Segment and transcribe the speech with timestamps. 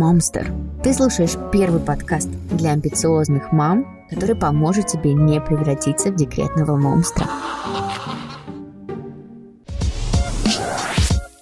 [0.00, 0.50] Мамстер.
[0.82, 7.26] Ты слушаешь первый подкаст для амбициозных мам, который поможет тебе не превратиться в декретного монстра.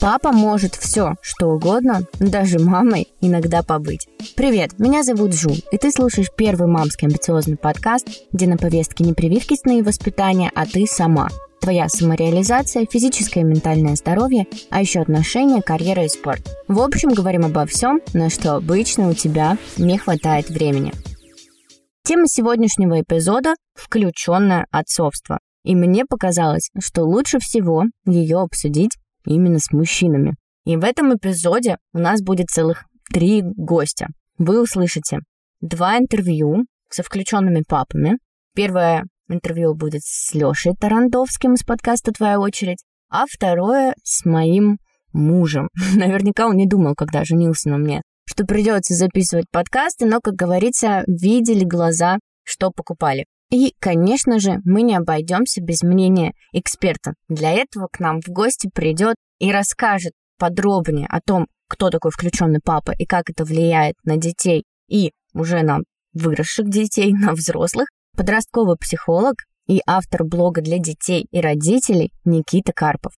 [0.01, 4.09] Папа может все, что угодно, даже мамой иногда побыть.
[4.35, 9.13] Привет, меня зовут Жу, и ты слушаешь первый мамский амбициозный подкаст, где на повестке не
[9.13, 11.29] прививки сны и воспитания, а ты сама.
[11.61, 16.43] Твоя самореализация, физическое и ментальное здоровье, а еще отношения, карьера и спорт.
[16.69, 20.93] В общем, говорим обо всем, на что обычно у тебя не хватает времени.
[22.05, 25.41] Тема сегодняшнего эпизода– включенное отцовство.
[25.65, 28.97] И мне показалось, что лучше всего ее обсудить
[29.27, 30.35] именно с мужчинами.
[30.65, 34.07] И в этом эпизоде у нас будет целых три гостя.
[34.39, 35.19] Вы услышите
[35.61, 38.19] два интервью со включенными папами.
[38.55, 39.05] Первое
[39.35, 44.79] интервью будет с Лешей Тарандовским из подкаста «Твоя очередь», а второе с моим
[45.13, 45.69] мужем.
[45.95, 51.03] Наверняка он не думал, когда женился на мне, что придется записывать подкасты, но, как говорится,
[51.07, 53.25] видели глаза, что покупали.
[53.51, 57.15] И, конечно же, мы не обойдемся без мнения эксперта.
[57.29, 62.61] Для этого к нам в гости придет и расскажет подробнее о том, кто такой включенный
[62.63, 65.79] папа и как это влияет на детей и уже на
[66.13, 67.89] выросших детей, на взрослых,
[68.19, 69.37] подростковый психолог
[69.69, 73.13] и автор блога для детей и родителей Никита Карпов.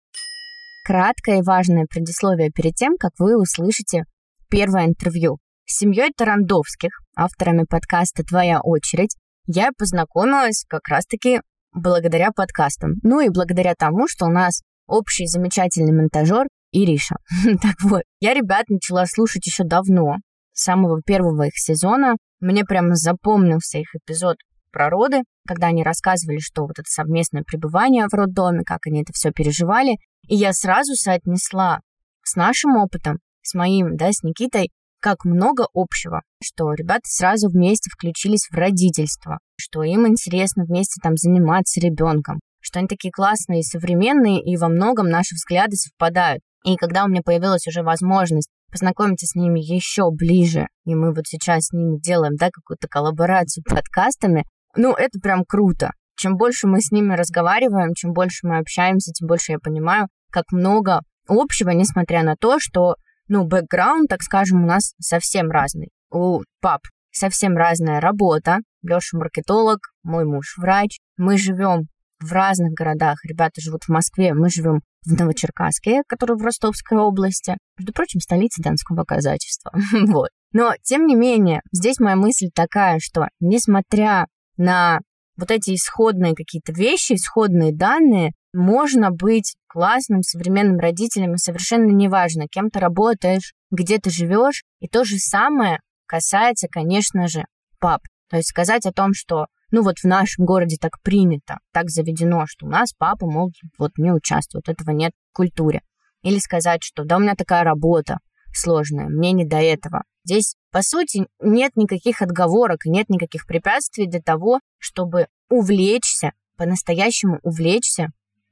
[0.86, 4.04] Краткое и важное предисловие перед тем, как вы услышите
[4.50, 5.38] первое интервью.
[5.66, 11.40] С семьей Тарандовских, авторами подкаста «Твоя очередь», я познакомилась как раз-таки
[11.72, 12.96] благодаря подкастам.
[13.02, 17.16] Ну и благодаря тому, что у нас общий замечательный монтажер Ириша.
[17.62, 20.18] так вот, я ребят начала слушать еще давно,
[20.52, 22.16] с самого первого их сезона.
[22.42, 24.36] Мне прямо запомнился их эпизод
[24.72, 29.14] про роды, когда они рассказывали, что вот это совместное пребывание в роддоме, как они это
[29.14, 29.98] все переживали.
[30.28, 31.80] И я сразу соотнесла
[32.24, 34.70] с нашим опытом, с моим, да, с Никитой,
[35.02, 41.16] как много общего, что ребята сразу вместе включились в родительство, что им интересно вместе там
[41.16, 46.42] заниматься ребенком, что они такие классные современные, и во многом наши взгляды совпадают.
[46.66, 51.26] И когда у меня появилась уже возможность познакомиться с ними еще ближе, и мы вот
[51.28, 55.92] сейчас с ними делаем, да, какую-то коллаборацию подкастами, ну, это прям круто.
[56.16, 60.52] Чем больше мы с ними разговариваем, чем больше мы общаемся, тем больше я понимаю, как
[60.52, 62.96] много общего, несмотря на то, что
[63.28, 65.90] ну, бэкграунд, так скажем, у нас совсем разный.
[66.12, 66.82] У пап
[67.12, 68.58] совсем разная работа.
[68.82, 71.00] Леша маркетолог, мой муж врач.
[71.18, 71.88] Мы живем
[72.20, 73.24] в разных городах.
[73.24, 77.56] Ребята живут в Москве, мы живем в Новочеркасске, который в Ростовской области.
[77.78, 79.72] Между прочим, столица Донского казачества.
[80.08, 80.30] вот.
[80.52, 84.26] Но, тем не менее, здесь моя мысль такая, что несмотря
[84.60, 85.00] на
[85.38, 92.48] вот эти исходные какие-то вещи, исходные данные, можно быть классным современным родителем, и совершенно неважно,
[92.52, 94.64] кем ты работаешь, где ты живешь.
[94.80, 97.46] И то же самое касается, конечно же,
[97.80, 98.02] пап.
[98.30, 102.46] То есть сказать о том, что ну вот в нашем городе так принято, так заведено,
[102.48, 105.82] что у нас папа мог вот не участвовать, этого нет в культуре.
[106.24, 108.18] Или сказать, что да, у меня такая работа
[108.54, 110.04] сложная, мне не до этого.
[110.30, 118.10] Здесь, по сути, нет никаких отговорок, нет никаких препятствий для того, чтобы увлечься, по-настоящему увлечься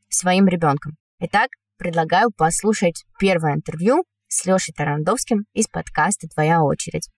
[0.09, 0.93] своим ребенком.
[1.19, 7.11] Итак, предлагаю послушать первое интервью с Лешей Тарандовским из подкаста «Твоя очередь».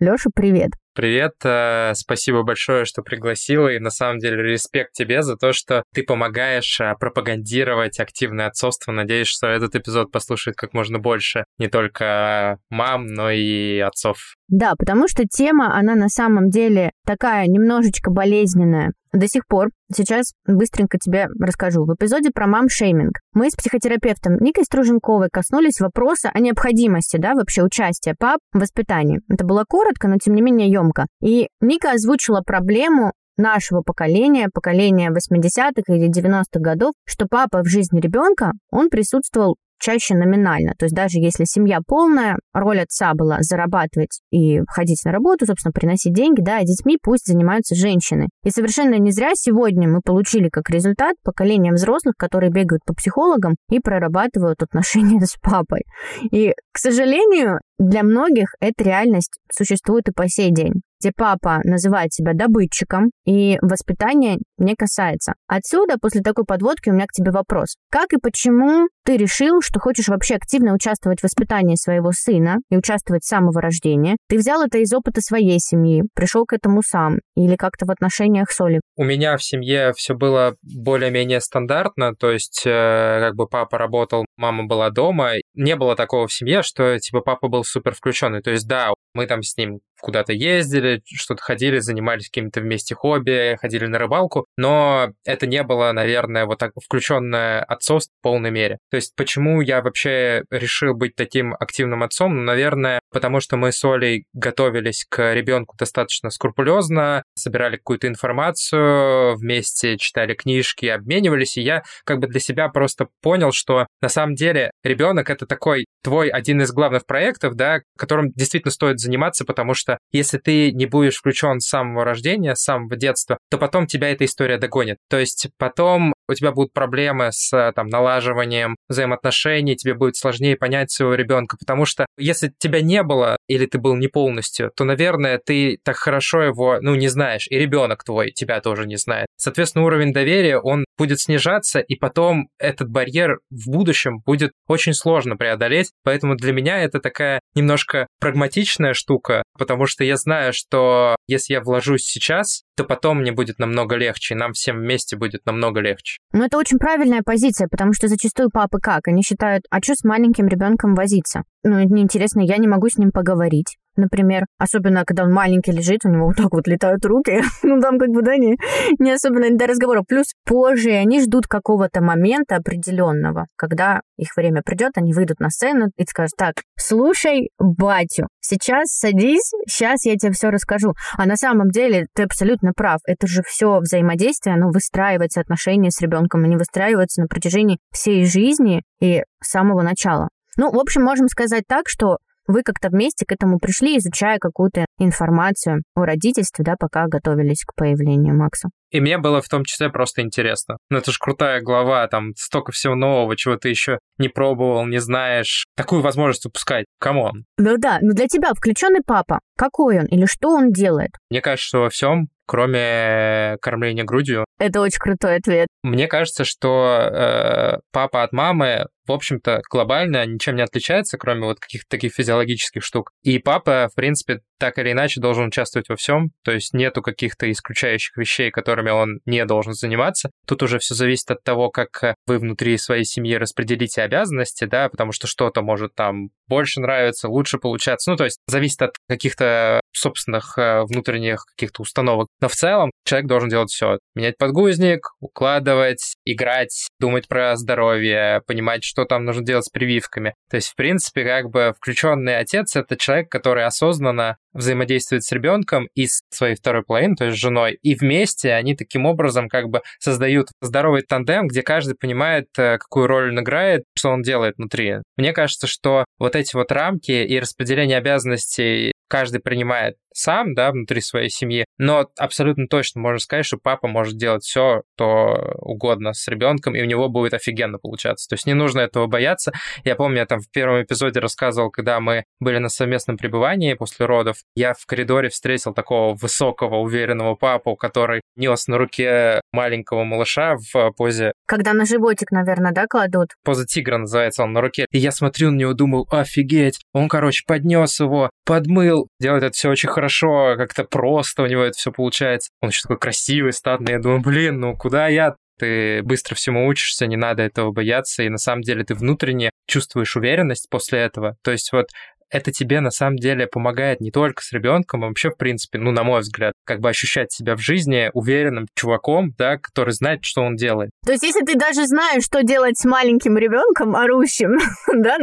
[0.00, 0.72] Леша, привет.
[0.98, 5.84] Привет, э, спасибо большое, что пригласила, и на самом деле респект тебе за то, что
[5.94, 8.90] ты помогаешь э, пропагандировать активное отцовство.
[8.90, 14.34] Надеюсь, что этот эпизод послушает как можно больше не только мам, но и отцов.
[14.48, 19.70] Да, потому что тема, она на самом деле такая немножечко болезненная до сих пор.
[19.92, 21.84] Сейчас быстренько тебе расскажу.
[21.84, 27.62] В эпизоде про мам-шейминг мы с психотерапевтом Никой Струженковой коснулись вопроса о необходимости, да, вообще
[27.62, 29.20] участия пап в воспитании.
[29.28, 31.06] Это было коротко, но тем не менее емко.
[31.22, 38.00] И Ника озвучила проблему нашего поколения, поколения 80-х или 90-х годов, что папа в жизни
[38.00, 40.72] ребенка, он присутствовал чаще номинально.
[40.78, 45.72] То есть даже если семья полная, роль отца была зарабатывать и ходить на работу, собственно,
[45.72, 48.28] приносить деньги, да, а детьми пусть занимаются женщины.
[48.44, 53.56] И совершенно не зря сегодня мы получили как результат поколение взрослых, которые бегают по психологам
[53.70, 55.82] и прорабатывают отношения с папой.
[56.30, 60.82] И, к сожалению, для многих эта реальность существует и по сей день.
[61.00, 65.34] где папа называет себя добытчиком, и воспитание не касается.
[65.46, 67.76] Отсюда, после такой подводки, у меня к тебе вопрос.
[67.88, 72.76] Как и почему ты решил, что хочешь вообще активно участвовать в воспитании своего сына и
[72.76, 74.18] участвовать с самого рождения?
[74.28, 78.50] Ты взял это из опыта своей семьи, пришел к этому сам или как-то в отношениях
[78.50, 78.82] с Олей?
[78.96, 84.26] У меня в семье все было более-менее стандартно, то есть э, как бы папа работал,
[84.36, 85.36] мама была дома.
[85.54, 88.42] Не было такого в семье, что типа папа был супер включенный.
[88.42, 93.56] То есть да, мы там с ним куда-то ездили, что-то ходили, занимались какими-то вместе хобби,
[93.60, 98.78] ходили на рыбалку, но это не было, наверное, вот так включенное отцовство в полной мере.
[98.90, 102.36] То есть почему я вообще решил быть таким активным отцом?
[102.36, 109.36] Ну, наверное, потому что мы с Олей готовились к ребенку достаточно скрупулезно, собирали какую-то информацию,
[109.36, 114.34] вместе читали книжки, обменивались, и я как бы для себя просто понял, что на самом
[114.34, 119.74] деле ребенок это такой твой один из главных проектов, да, которым действительно стоит заниматься, потому
[119.74, 123.86] что что если ты не будешь включен с самого рождения, с самого детства, то потом
[123.86, 124.98] тебя эта история догонит.
[125.08, 130.90] То есть потом у тебя будут проблемы с там, налаживанием взаимоотношений, тебе будет сложнее понять
[130.90, 135.40] своего ребенка, потому что если тебя не было или ты был не полностью, то, наверное,
[135.44, 139.28] ты так хорошо его, ну, не знаешь, и ребенок твой тебя тоже не знает.
[139.36, 145.36] Соответственно, уровень доверия, он будет снижаться, и потом этот барьер в будущем будет очень сложно
[145.36, 151.54] преодолеть, поэтому для меня это такая немножко прагматичная штука, потому что я знаю, что если
[151.54, 155.80] я вложусь сейчас, то потом мне будет намного легче, и нам всем вместе будет намного
[155.80, 156.18] легче.
[156.32, 159.08] Ну, это очень правильная позиция, потому что зачастую папы как?
[159.08, 161.42] Они считают, а что с маленьким ребенком возиться?
[161.64, 166.08] Ну, неинтересно, я не могу с ним поговорить например, особенно когда он маленький лежит, у
[166.08, 168.56] него вот так вот летают руки, ну там как бы, да, не,
[168.98, 170.02] не особенно до разговора.
[170.06, 175.90] Плюс позже они ждут какого-то момента определенного, когда их время придет, они выйдут на сцену
[175.96, 180.94] и скажут, так, слушай батю, сейчас садись, сейчас я тебе все расскажу.
[181.16, 186.00] А на самом деле ты абсолютно прав, это же все взаимодействие, оно выстраивается, отношения с
[186.00, 190.28] ребенком, они выстраиваются на протяжении всей жизни и с самого начала.
[190.56, 192.18] Ну, в общем, можем сказать так, что
[192.48, 197.74] вы как-то вместе к этому пришли, изучая какую-то информацию о родительстве, да, пока готовились к
[197.76, 198.70] появлению Макса.
[198.90, 200.78] И мне было в том числе просто интересно.
[200.90, 204.98] Ну, это же крутая глава, там столько всего нового, чего ты еще не пробовал, не
[204.98, 205.66] знаешь.
[205.76, 206.86] Такую возможность упускать.
[206.98, 207.44] Come on.
[207.58, 211.10] Ну да, но для тебя включенный папа, какой он или что он делает?
[211.30, 214.46] Мне кажется, что во всем кроме кормления грудью.
[214.58, 215.68] Это очень крутой ответ.
[215.82, 221.60] Мне кажется, что э, папа от мамы в общем-то, глобально ничем не отличается, кроме вот
[221.60, 223.10] каких-то таких физиологических штук.
[223.22, 227.50] И папа, в принципе, так или иначе должен участвовать во всем, то есть нету каких-то
[227.50, 230.30] исключающих вещей, которыми он не должен заниматься.
[230.46, 235.12] Тут уже все зависит от того, как вы внутри своей семьи распределите обязанности, да, потому
[235.12, 238.10] что что-то может там больше нравиться, лучше получаться.
[238.10, 242.28] Ну, то есть зависит от каких-то собственных э, внутренних каких-то установок.
[242.40, 243.98] Но в целом человек должен делать все.
[244.14, 250.34] Менять подгузник, укладывать, играть, думать про здоровье, понимать, что там нужно делать с прививками.
[250.50, 255.88] То есть, в принципе, как бы включенный отец— это человек, который осознанно взаимодействует с ребенком
[255.94, 259.82] и с своей второй половиной, то есть женой, и вместе они таким образом как бы
[259.98, 264.96] создают здоровый тандем, где каждый понимает, э, какую роль он играет, что он делает внутри.
[265.16, 271.00] Мне кажется, что вот эти вот рамки и распределение обязанностей каждый принимает сам, да, внутри
[271.00, 276.26] своей семьи, но абсолютно точно можно сказать, что папа может делать все, что угодно с
[276.28, 278.28] ребенком, и у него будет офигенно получаться.
[278.28, 279.52] То есть не нужно этого бояться.
[279.84, 284.06] Я помню, я там в первом эпизоде рассказывал, когда мы были на совместном пребывании после
[284.06, 290.56] родов, я в коридоре встретил такого высокого, уверенного папу, который нес на руке маленького малыша
[290.72, 291.32] в позе...
[291.46, 293.30] Когда на животик, наверное, да, кладут?
[293.44, 294.86] Поза тигра называется он на руке.
[294.90, 299.70] И я смотрю на него, думаю, офигеть, он, короче, поднес его, подмыл, делает это все
[299.70, 300.07] очень хорошо,
[300.56, 302.50] как-то просто у него это все получается.
[302.60, 303.92] Он еще такой красивый, статный.
[303.92, 305.36] Я думаю, блин, ну куда я?
[305.58, 310.16] Ты быстро всему учишься, не надо этого бояться, и на самом деле ты внутренне чувствуешь
[310.16, 311.36] уверенность после этого.
[311.42, 311.88] То есть вот
[312.30, 315.90] это тебе на самом деле помогает не только с ребенком, а вообще, в принципе, ну,
[315.90, 320.42] на мой взгляд, как бы ощущать себя в жизни уверенным чуваком, да, который знает, что
[320.42, 320.90] он делает.
[321.04, 324.58] То есть, если ты даже знаешь, что делать с маленьким ребенком, орущим,
[325.02, 325.16] да,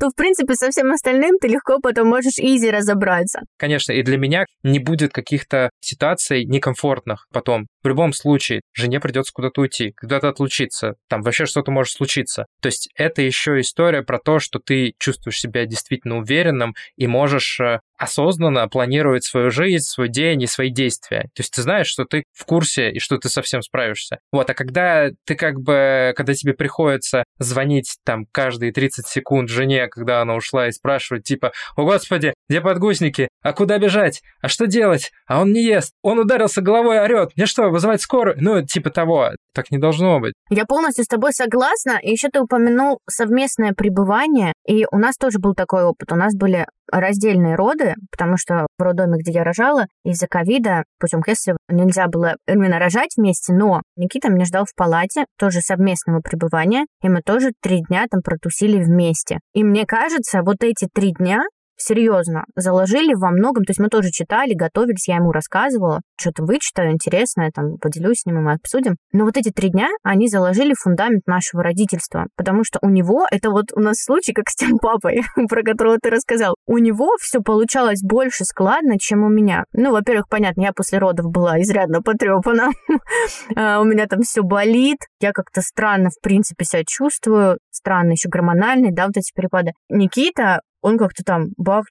[0.00, 3.40] то, в принципе, со всем остальным ты легко потом можешь изи разобраться.
[3.58, 7.66] Конечно, и для меня не будет каких-то ситуаций некомфортных потом.
[7.82, 12.46] В любом случае, жене придется куда-то уйти, куда-то отлучиться, там вообще что-то может случиться.
[12.60, 17.60] То есть это еще история про то, что ты чувствуешь себя действительно уверенным и можешь
[17.60, 21.22] э, осознанно планирует свою жизнь, свой день и свои действия.
[21.34, 24.18] То есть ты знаешь, что ты в курсе и что ты совсем справишься.
[24.32, 29.88] Вот, а когда ты как бы, когда тебе приходится звонить там каждые 30 секунд жене,
[29.88, 33.28] когда она ушла и спрашивать типа, о господи, где подгузники?
[33.42, 34.22] А куда бежать?
[34.40, 35.10] А что делать?
[35.26, 35.92] А он не ест.
[36.02, 37.30] Он ударился головой, орет.
[37.36, 38.36] Мне что, вызывать скорую?
[38.40, 39.30] Ну, типа того.
[39.54, 40.34] Так не должно быть.
[40.50, 41.98] Я полностью с тобой согласна.
[42.02, 44.52] И еще ты упомянул совместное пребывание.
[44.66, 46.12] И у нас тоже был такой опыт.
[46.12, 51.22] У нас были раздельные роды, потому что в роддоме, где я рожала, из-за ковида путем
[51.22, 56.86] Кесарева нельзя было именно рожать вместе, но Никита меня ждал в палате, тоже совместного пребывания,
[57.02, 59.38] и мы тоже три дня там протусили вместе.
[59.54, 61.42] И мне кажется, вот эти три дня
[61.78, 66.92] серьезно, заложили во многом, то есть мы тоже читали, готовились, я ему рассказывала, что-то вычитаю
[66.92, 68.96] интересное, там, поделюсь с ним, и мы обсудим.
[69.12, 73.50] Но вот эти три дня, они заложили фундамент нашего родительства, потому что у него, это
[73.50, 77.40] вот у нас случай, как с тем папой, про которого ты рассказал, у него все
[77.40, 79.64] получалось больше складно, чем у меня.
[79.72, 82.70] Ну, во-первых, понятно, я после родов была изрядно потрепана,
[83.56, 88.28] а, у меня там все болит, я как-то странно, в принципе, себя чувствую, странно, еще
[88.28, 89.72] гормональный, да, вот эти перепады.
[89.88, 91.84] Никита, он как-то там бах,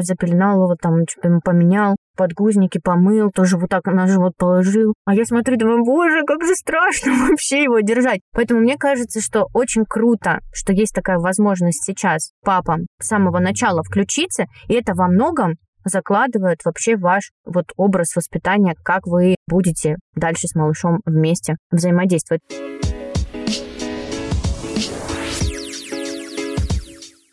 [0.00, 4.94] запеленал его, там что-то поменял, подгузники помыл, тоже вот так на живот положил.
[5.04, 8.20] А я смотрю, думаю, боже, как же страшно вообще его держать.
[8.32, 13.82] Поэтому мне кажется, что очень круто, что есть такая возможность сейчас папам с самого начала
[13.82, 20.48] включиться, и это во многом закладывает вообще ваш вот образ воспитания, как вы будете дальше
[20.48, 22.42] с малышом вместе взаимодействовать.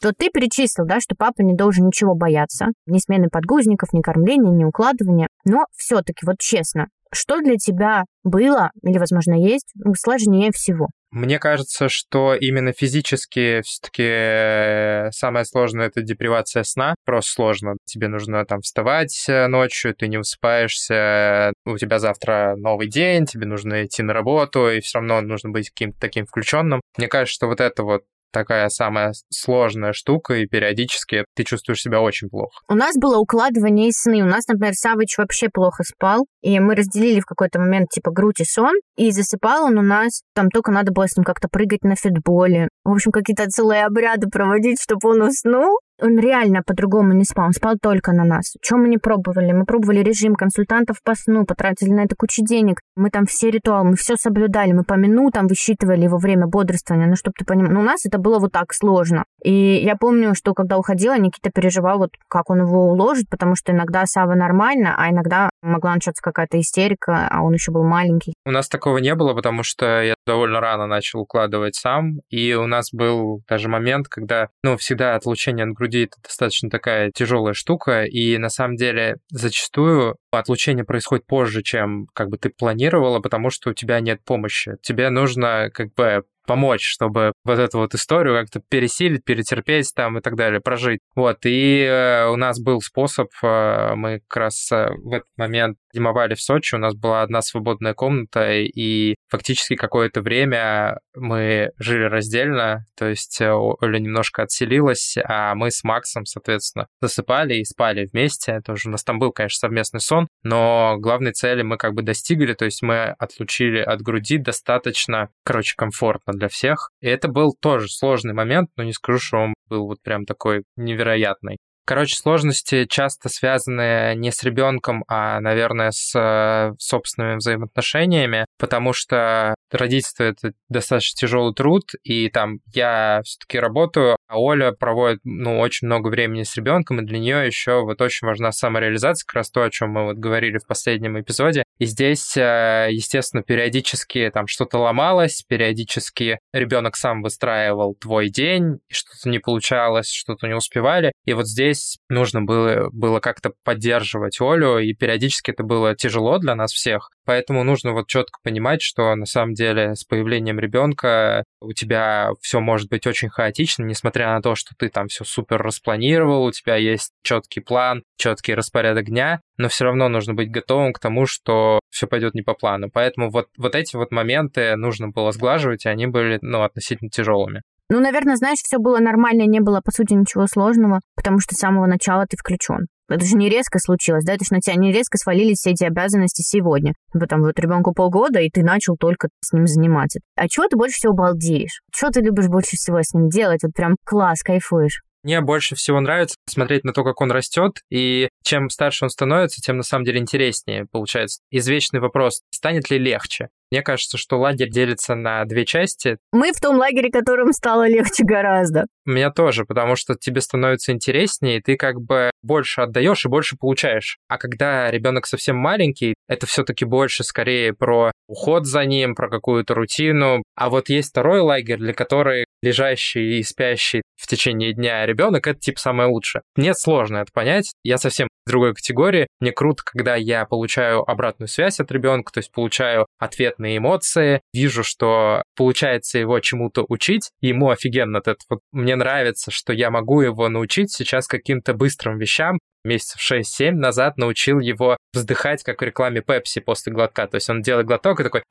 [0.04, 4.52] То ты перечислил, да, что папа не должен ничего бояться, ни смены подгузников, ни кормления,
[4.52, 5.30] ни укладывания.
[5.46, 10.90] Но все-таки, вот честно, что для тебя было или, возможно, есть сложнее всего?
[11.12, 16.96] Мне кажется, что именно физически все-таки э, самое сложное это депривация сна.
[17.06, 17.76] Просто сложно.
[17.86, 23.46] Тебе нужно там вставать э, ночью, ты не высыпаешься, у тебя завтра новый день, тебе
[23.46, 26.82] нужно идти на работу, и все равно нужно быть каким-то таким включенным.
[26.98, 28.02] Мне кажется, что вот это вот
[28.34, 32.52] такая самая сложная штука, и периодически ты чувствуешь себя очень плохо.
[32.68, 34.22] У нас было укладывание и сны.
[34.22, 38.42] У нас, например, Савыч вообще плохо спал, и мы разделили в какой-то момент типа грудь
[38.42, 41.84] и сон, и засыпал он у нас, там только надо было с ним как-то прыгать
[41.84, 42.68] на фитболе.
[42.84, 45.80] В общем, какие-то целые обряды проводить, чтобы он уснул.
[46.04, 48.56] Он реально по-другому не спал, он спал только на нас.
[48.62, 49.54] Чем мы не пробовали?
[49.54, 52.82] Мы пробовали режим консультантов по сну, потратили на это кучу денег.
[52.98, 57.16] Мы там все ритуалы, мы все соблюдали, мы по минутам высчитывали его время бодрствования, ну,
[57.16, 57.72] чтобы ты понимал.
[57.72, 59.24] Но у нас это было вот так сложно.
[59.46, 63.72] И я помню, что когда уходила, Никита переживал, вот как он его уложит, потому что
[63.72, 68.34] иногда Сава нормально, а иногда могла начаться какая-то истерика, а он еще был маленький.
[68.46, 72.68] У нас такого не было, потому что я довольно рано начал укладывать сам, и у
[72.68, 78.04] нас был даже момент, когда, ну, всегда отлучение от груди это достаточно такая тяжелая штука,
[78.04, 83.70] и на самом деле зачастую отлучение происходит позже, чем как бы ты планировала, потому что
[83.70, 84.74] у тебя нет помощи.
[84.82, 90.22] Тебе нужно как бы помочь, чтобы вот эту вот историю как-то пересилить, перетерпеть там и
[90.22, 91.00] так далее, прожить.
[91.16, 95.78] Вот, и э, у нас был способ, э, мы как раз э, в этот момент
[95.94, 102.04] зимовали в Сочи, у нас была одна свободная комната, и фактически какое-то время мы жили
[102.04, 108.62] раздельно, то есть Оля немножко отселилась, а мы с Максом, соответственно, засыпали и спали вместе.
[108.66, 112.54] Тоже у нас там был, конечно, совместный сон, но главной цели мы как бы достигли,
[112.54, 116.90] то есть мы отлучили от груди достаточно, короче, комфортно для всех.
[117.02, 120.64] И это был тоже сложный момент, но не скажу, что он был вот прям такой
[120.76, 121.58] невероятный.
[121.86, 129.54] Короче, сложности часто связаны не с ребенком, а, наверное, с э, собственными взаимоотношениями, потому что
[129.70, 135.88] родительство— это достаточно тяжелый труд, и там я все-таки работаю, а Оля проводит, ну, очень
[135.88, 139.64] много времени с ребенком, и для нее еще вот очень важна самореализация, как раз то,
[139.64, 141.63] о чем мы вот говорили в последнем эпизоде.
[141.80, 149.30] И здесь, э, естественно, периодически там что-то ломалось, периодически ребенок сам выстраивал твой день, что-то
[149.30, 151.12] не получалось, что-то не успевали.
[151.26, 156.56] И вот здесь нужно было, было как-то поддерживать Олю, и периодически это было тяжело для
[156.56, 157.10] нас всех.
[157.26, 162.60] Поэтому нужно вот четко понимать, что на самом деле с появлением ребенка у тебя все
[162.60, 166.76] может быть очень хаотично, несмотря на то, что ты там все супер распланировал, у тебя
[166.76, 171.80] есть четкий план, четкий распорядок дня, но все равно нужно быть готовым к тому, что
[171.90, 172.90] все пойдет не по плану.
[172.92, 177.62] Поэтому вот, вот эти вот моменты нужно было сглаживать, и они были, ну, относительно тяжелыми.
[177.90, 181.60] Ну, наверное, знаешь, все было нормально, не было, по сути, ничего сложного, потому что с
[181.60, 182.88] самого начала ты включен.
[183.14, 185.84] Это же не резко случилось, да, это же на тебя не резко свалились все эти
[185.84, 186.94] обязанности сегодня.
[187.12, 190.20] Потом вот ребенку полгода, и ты начал только с ним заниматься.
[190.36, 191.82] А чего ты больше всего балдеешь?
[191.94, 193.62] Что ты любишь больше всего с ним делать?
[193.64, 195.02] Вот прям класс, кайфуешь?
[195.24, 199.62] Мне больше всего нравится смотреть на то, как он растет, и чем старше он становится,
[199.62, 201.40] тем на самом деле интереснее получается.
[201.50, 203.50] Извечный вопрос, станет ли легче?
[203.72, 206.18] Мне кажется, что лагерь делится на две части.
[206.32, 208.86] Мы в том лагере, которым стало легче гораздо.
[209.06, 213.58] Меня тоже, потому что тебе становится интереснее, и ты как бы больше отдаешь и больше
[213.58, 214.20] получаешь.
[214.28, 219.76] А когда ребенок совсем маленький, это все-таки больше скорее про уход за ним, про какую-то
[219.76, 220.44] рутину.
[220.56, 225.60] А вот есть второй лагерь, для которой лежащий и спящий в течение дня ребенок это
[225.60, 226.42] типа самое лучшее.
[226.56, 227.74] Мне сложно это понять.
[227.84, 229.28] Я совсем другой категории.
[229.40, 234.84] Мне круто, когда я получаю обратную связь от ребенка, то есть получаю ответные эмоции, вижу,
[234.84, 238.62] что получается его чему-то учить, ему офигенно от этого.
[238.72, 244.60] Мне нравится, что я могу его научить сейчас каким-то быстрым вещам, месяцев 6-7 назад научил
[244.60, 247.28] его вздыхать, как в рекламе Пепси после глотка.
[247.28, 248.44] То есть он делает глоток и такой...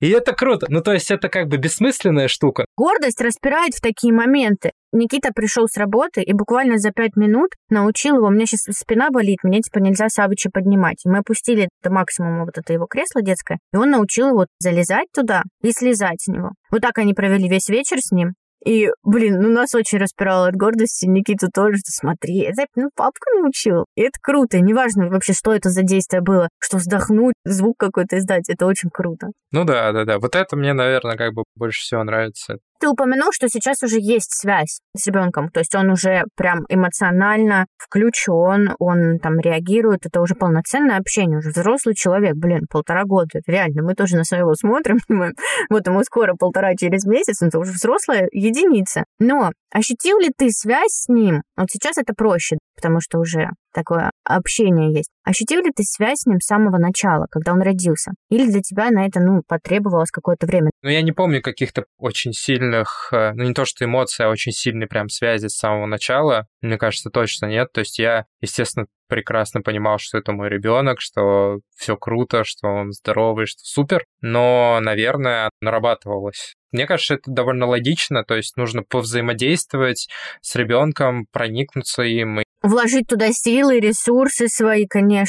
[0.00, 0.66] И это круто.
[0.70, 2.64] Ну, то есть это как бы бессмысленная штука.
[2.74, 4.70] Гордость распирает в такие моменты.
[4.92, 9.10] Никита пришел с работы и буквально за пять минут научил его, у меня сейчас спина
[9.10, 11.04] болит, мне типа нельзя Савыча поднимать.
[11.04, 15.06] И мы опустили до максимума вот это его кресло детское, и он научил его залезать
[15.14, 16.52] туда и слезать с него.
[16.72, 18.32] Вот так они провели весь вечер с ним.
[18.64, 23.30] И, блин, ну нас очень распирало от гордости, Никиту тоже, что смотри, это ну, папка
[23.38, 23.86] научил.
[23.96, 28.48] И это круто, неважно вообще, что это за действие было, что вздохнуть, звук какой-то издать,
[28.48, 29.28] это очень круто.
[29.52, 32.58] Ну да, да, да, вот это мне, наверное, как бы больше всего нравится.
[32.80, 37.66] Ты упомянул, что сейчас уже есть связь с ребенком, то есть он уже прям эмоционально
[37.76, 43.52] включен, он там реагирует, это уже полноценное общение, уже взрослый человек, блин, полтора года, это
[43.52, 44.98] реально, мы тоже на своего смотрим,
[45.70, 49.04] вот ему скоро полтора через месяц, он уже взрослая единица.
[49.18, 51.42] Но ощутил ли ты связь с ним?
[51.56, 55.10] Вот сейчас это проще, потому что уже такое общение есть.
[55.30, 58.10] Ощутил ли ты связь с ним с самого начала, когда он родился?
[58.30, 60.72] Или для тебя на это, ну, потребовалось какое-то время?
[60.82, 64.50] Ну, я не помню каких-то очень сильных, э, ну, не то что эмоций, а очень
[64.50, 66.48] сильной прям связи с самого начала.
[66.62, 67.68] Мне кажется, точно нет.
[67.72, 72.90] То есть я, естественно, прекрасно понимал, что это мой ребенок, что все круто, что он
[72.90, 74.06] здоровый, что супер.
[74.20, 80.08] Но, наверное, нарабатывалось мне кажется, это довольно логично, то есть нужно повзаимодействовать
[80.40, 82.40] с ребенком, проникнуться им.
[82.62, 85.19] Вложить туда силы, ресурсы свои, конечно.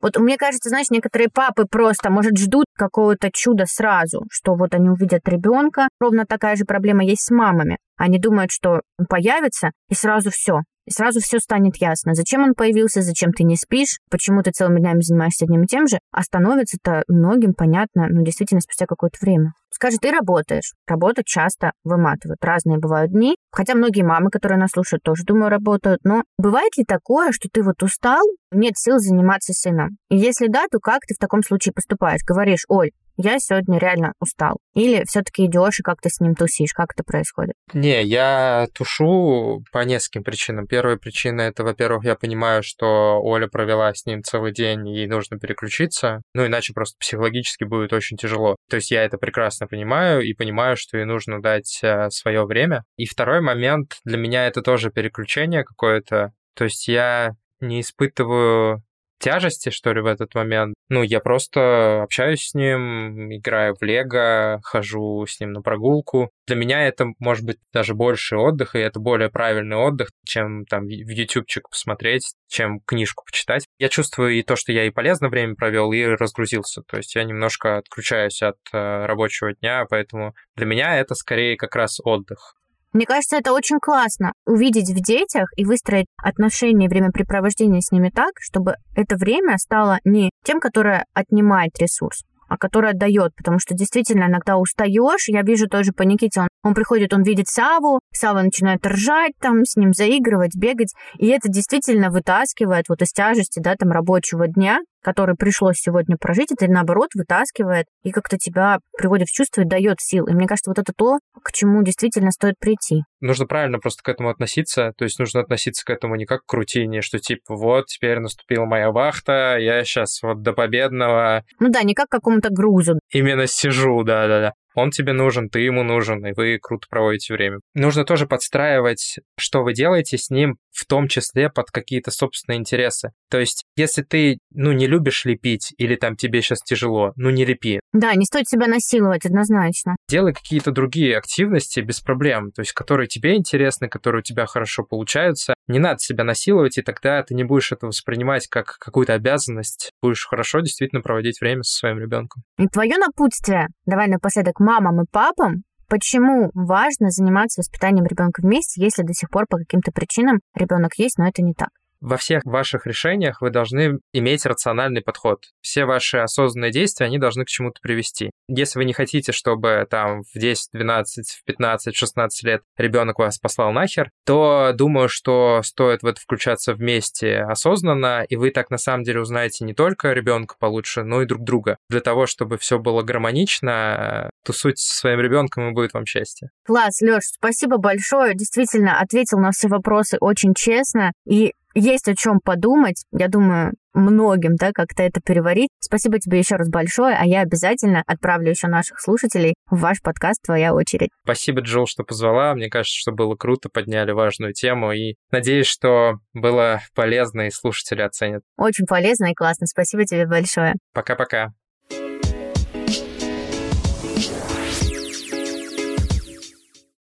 [0.00, 4.88] Вот мне кажется, знаешь, некоторые папы просто, может, ждут какого-то чуда сразу, что вот они
[4.88, 5.88] увидят ребенка.
[6.00, 7.78] Ровно такая же проблема есть с мамами.
[7.96, 10.60] Они думают, что он появится, и сразу все.
[10.86, 12.14] И сразу все станет ясно.
[12.14, 15.86] Зачем он появился, зачем ты не спишь, почему ты целыми днями занимаешься одним и тем
[15.86, 19.52] же, а становится-то многим понятно, ну, действительно, спустя какое-то время.
[19.70, 20.72] Скажи, ты работаешь.
[20.86, 22.42] Работа часто выматывает.
[22.42, 23.36] Разные бывают дни.
[23.50, 26.00] Хотя многие мамы, которые нас слушают, тоже, думаю, работают.
[26.02, 29.98] Но бывает ли такое, что ты вот устал, нет сил заниматься сыном?
[30.08, 32.22] И если да, то как ты в таком случае поступаешь?
[32.26, 34.58] Говоришь, Оль, я сегодня реально устал.
[34.74, 36.72] Или все-таки идешь и как-то с ним тусишь?
[36.72, 37.54] Как это происходит?
[37.72, 40.66] Не, я тушу по нескольким причинам.
[40.66, 45.38] Первая причина это, во-первых, я понимаю, что Оля провела с ним целый день, ей нужно
[45.38, 46.22] переключиться.
[46.34, 48.56] Ну, иначе просто психологически будет очень тяжело.
[48.68, 52.84] То есть я это прекрасно понимаю и понимаю, что ей нужно дать э, свое время.
[52.96, 56.32] И второй момент для меня это тоже переключение какое-то.
[56.54, 58.82] То есть я не испытываю
[59.18, 60.74] тяжести, что ли, в этот момент.
[60.88, 66.30] Ну, я просто общаюсь с ним, играю в лего, хожу с ним на прогулку.
[66.46, 70.86] Для меня это, может быть, даже больше отдых, и это более правильный отдых, чем там
[70.86, 73.66] в ютубчик посмотреть, чем книжку почитать.
[73.78, 76.82] Я чувствую и то, что я и полезное время провел, и разгрузился.
[76.82, 81.74] То есть я немножко отключаюсь от э, рабочего дня, поэтому для меня это скорее как
[81.74, 82.56] раз отдых.
[82.96, 88.30] Мне кажется, это очень классно увидеть в детях и выстроить отношения, времяпрепровождения с ними так,
[88.40, 94.24] чтобы это время стало не тем, которое отнимает ресурс, а которое дает, потому что действительно
[94.24, 95.28] иногда устаешь.
[95.28, 99.66] Я вижу тоже по Никите, он, он приходит, он видит Саву, Сава начинает ржать, там
[99.66, 104.78] с ним заигрывать, бегать, и это действительно вытаскивает вот из тяжести, да, там рабочего дня,
[105.06, 109.98] который пришлось сегодня прожить, это наоборот вытаскивает и как-то тебя приводит в чувство и дает
[110.00, 110.26] сил.
[110.26, 113.04] И мне кажется, вот это то, к чему действительно стоит прийти.
[113.20, 114.92] Нужно правильно просто к этому относиться.
[114.98, 118.64] То есть нужно относиться к этому не как к рутине, что типа вот теперь наступила
[118.64, 121.44] моя вахта, я сейчас вот до победного.
[121.60, 122.98] Ну да, не как к какому-то грузу.
[123.12, 127.60] Именно сижу, да-да-да он тебе нужен, ты ему нужен, и вы круто проводите время.
[127.74, 133.12] Нужно тоже подстраивать, что вы делаете с ним, в том числе под какие-то собственные интересы.
[133.30, 137.44] То есть, если ты, ну, не любишь лепить, или там тебе сейчас тяжело, ну, не
[137.44, 137.80] лепи.
[137.92, 139.96] Да, не стоит себя насиловать, однозначно.
[140.08, 144.84] Делай какие-то другие активности без проблем, то есть, которые тебе интересны, которые у тебя хорошо
[144.84, 145.54] получаются.
[145.68, 149.90] Не надо себя насиловать, и тогда ты не будешь это воспринимать как какую-то обязанность.
[150.02, 152.42] Будешь хорошо действительно проводить время со своим ребенком.
[152.58, 159.02] И твое напутствие, давай напоследок мамам и папам, почему важно заниматься воспитанием ребенка вместе, если
[159.02, 161.68] до сих пор по каким-то причинам ребенок есть, но это не так?
[162.06, 165.46] Во всех ваших решениях вы должны иметь рациональный подход.
[165.60, 168.30] Все ваши осознанные действия, они должны к чему-то привести.
[168.48, 173.38] Если вы не хотите, чтобы там в 10, 12, в 15, 16 лет ребенок вас
[173.38, 178.78] послал нахер, то думаю, что стоит в это включаться вместе осознанно, и вы так на
[178.78, 181.76] самом деле узнаете не только ребенка получше, но и друг друга.
[181.90, 186.50] Для того, чтобы все было гармонично, тусуйте со своим ребенком, и будет вам счастье.
[186.64, 188.36] Класс, Леш, спасибо большое.
[188.36, 191.10] Действительно, ответил на все вопросы очень честно.
[191.26, 193.04] И есть о чем подумать.
[193.12, 195.68] Я думаю, многим, да, как-то это переварить.
[195.78, 200.42] Спасибо тебе еще раз большое, а я обязательно отправлю еще наших слушателей в ваш подкаст
[200.42, 201.10] «Твоя очередь».
[201.24, 202.54] Спасибо, Джул, что позвала.
[202.54, 208.02] Мне кажется, что было круто, подняли важную тему, и надеюсь, что было полезно, и слушатели
[208.02, 208.42] оценят.
[208.56, 209.66] Очень полезно и классно.
[209.66, 210.74] Спасибо тебе большое.
[210.92, 211.52] Пока-пока.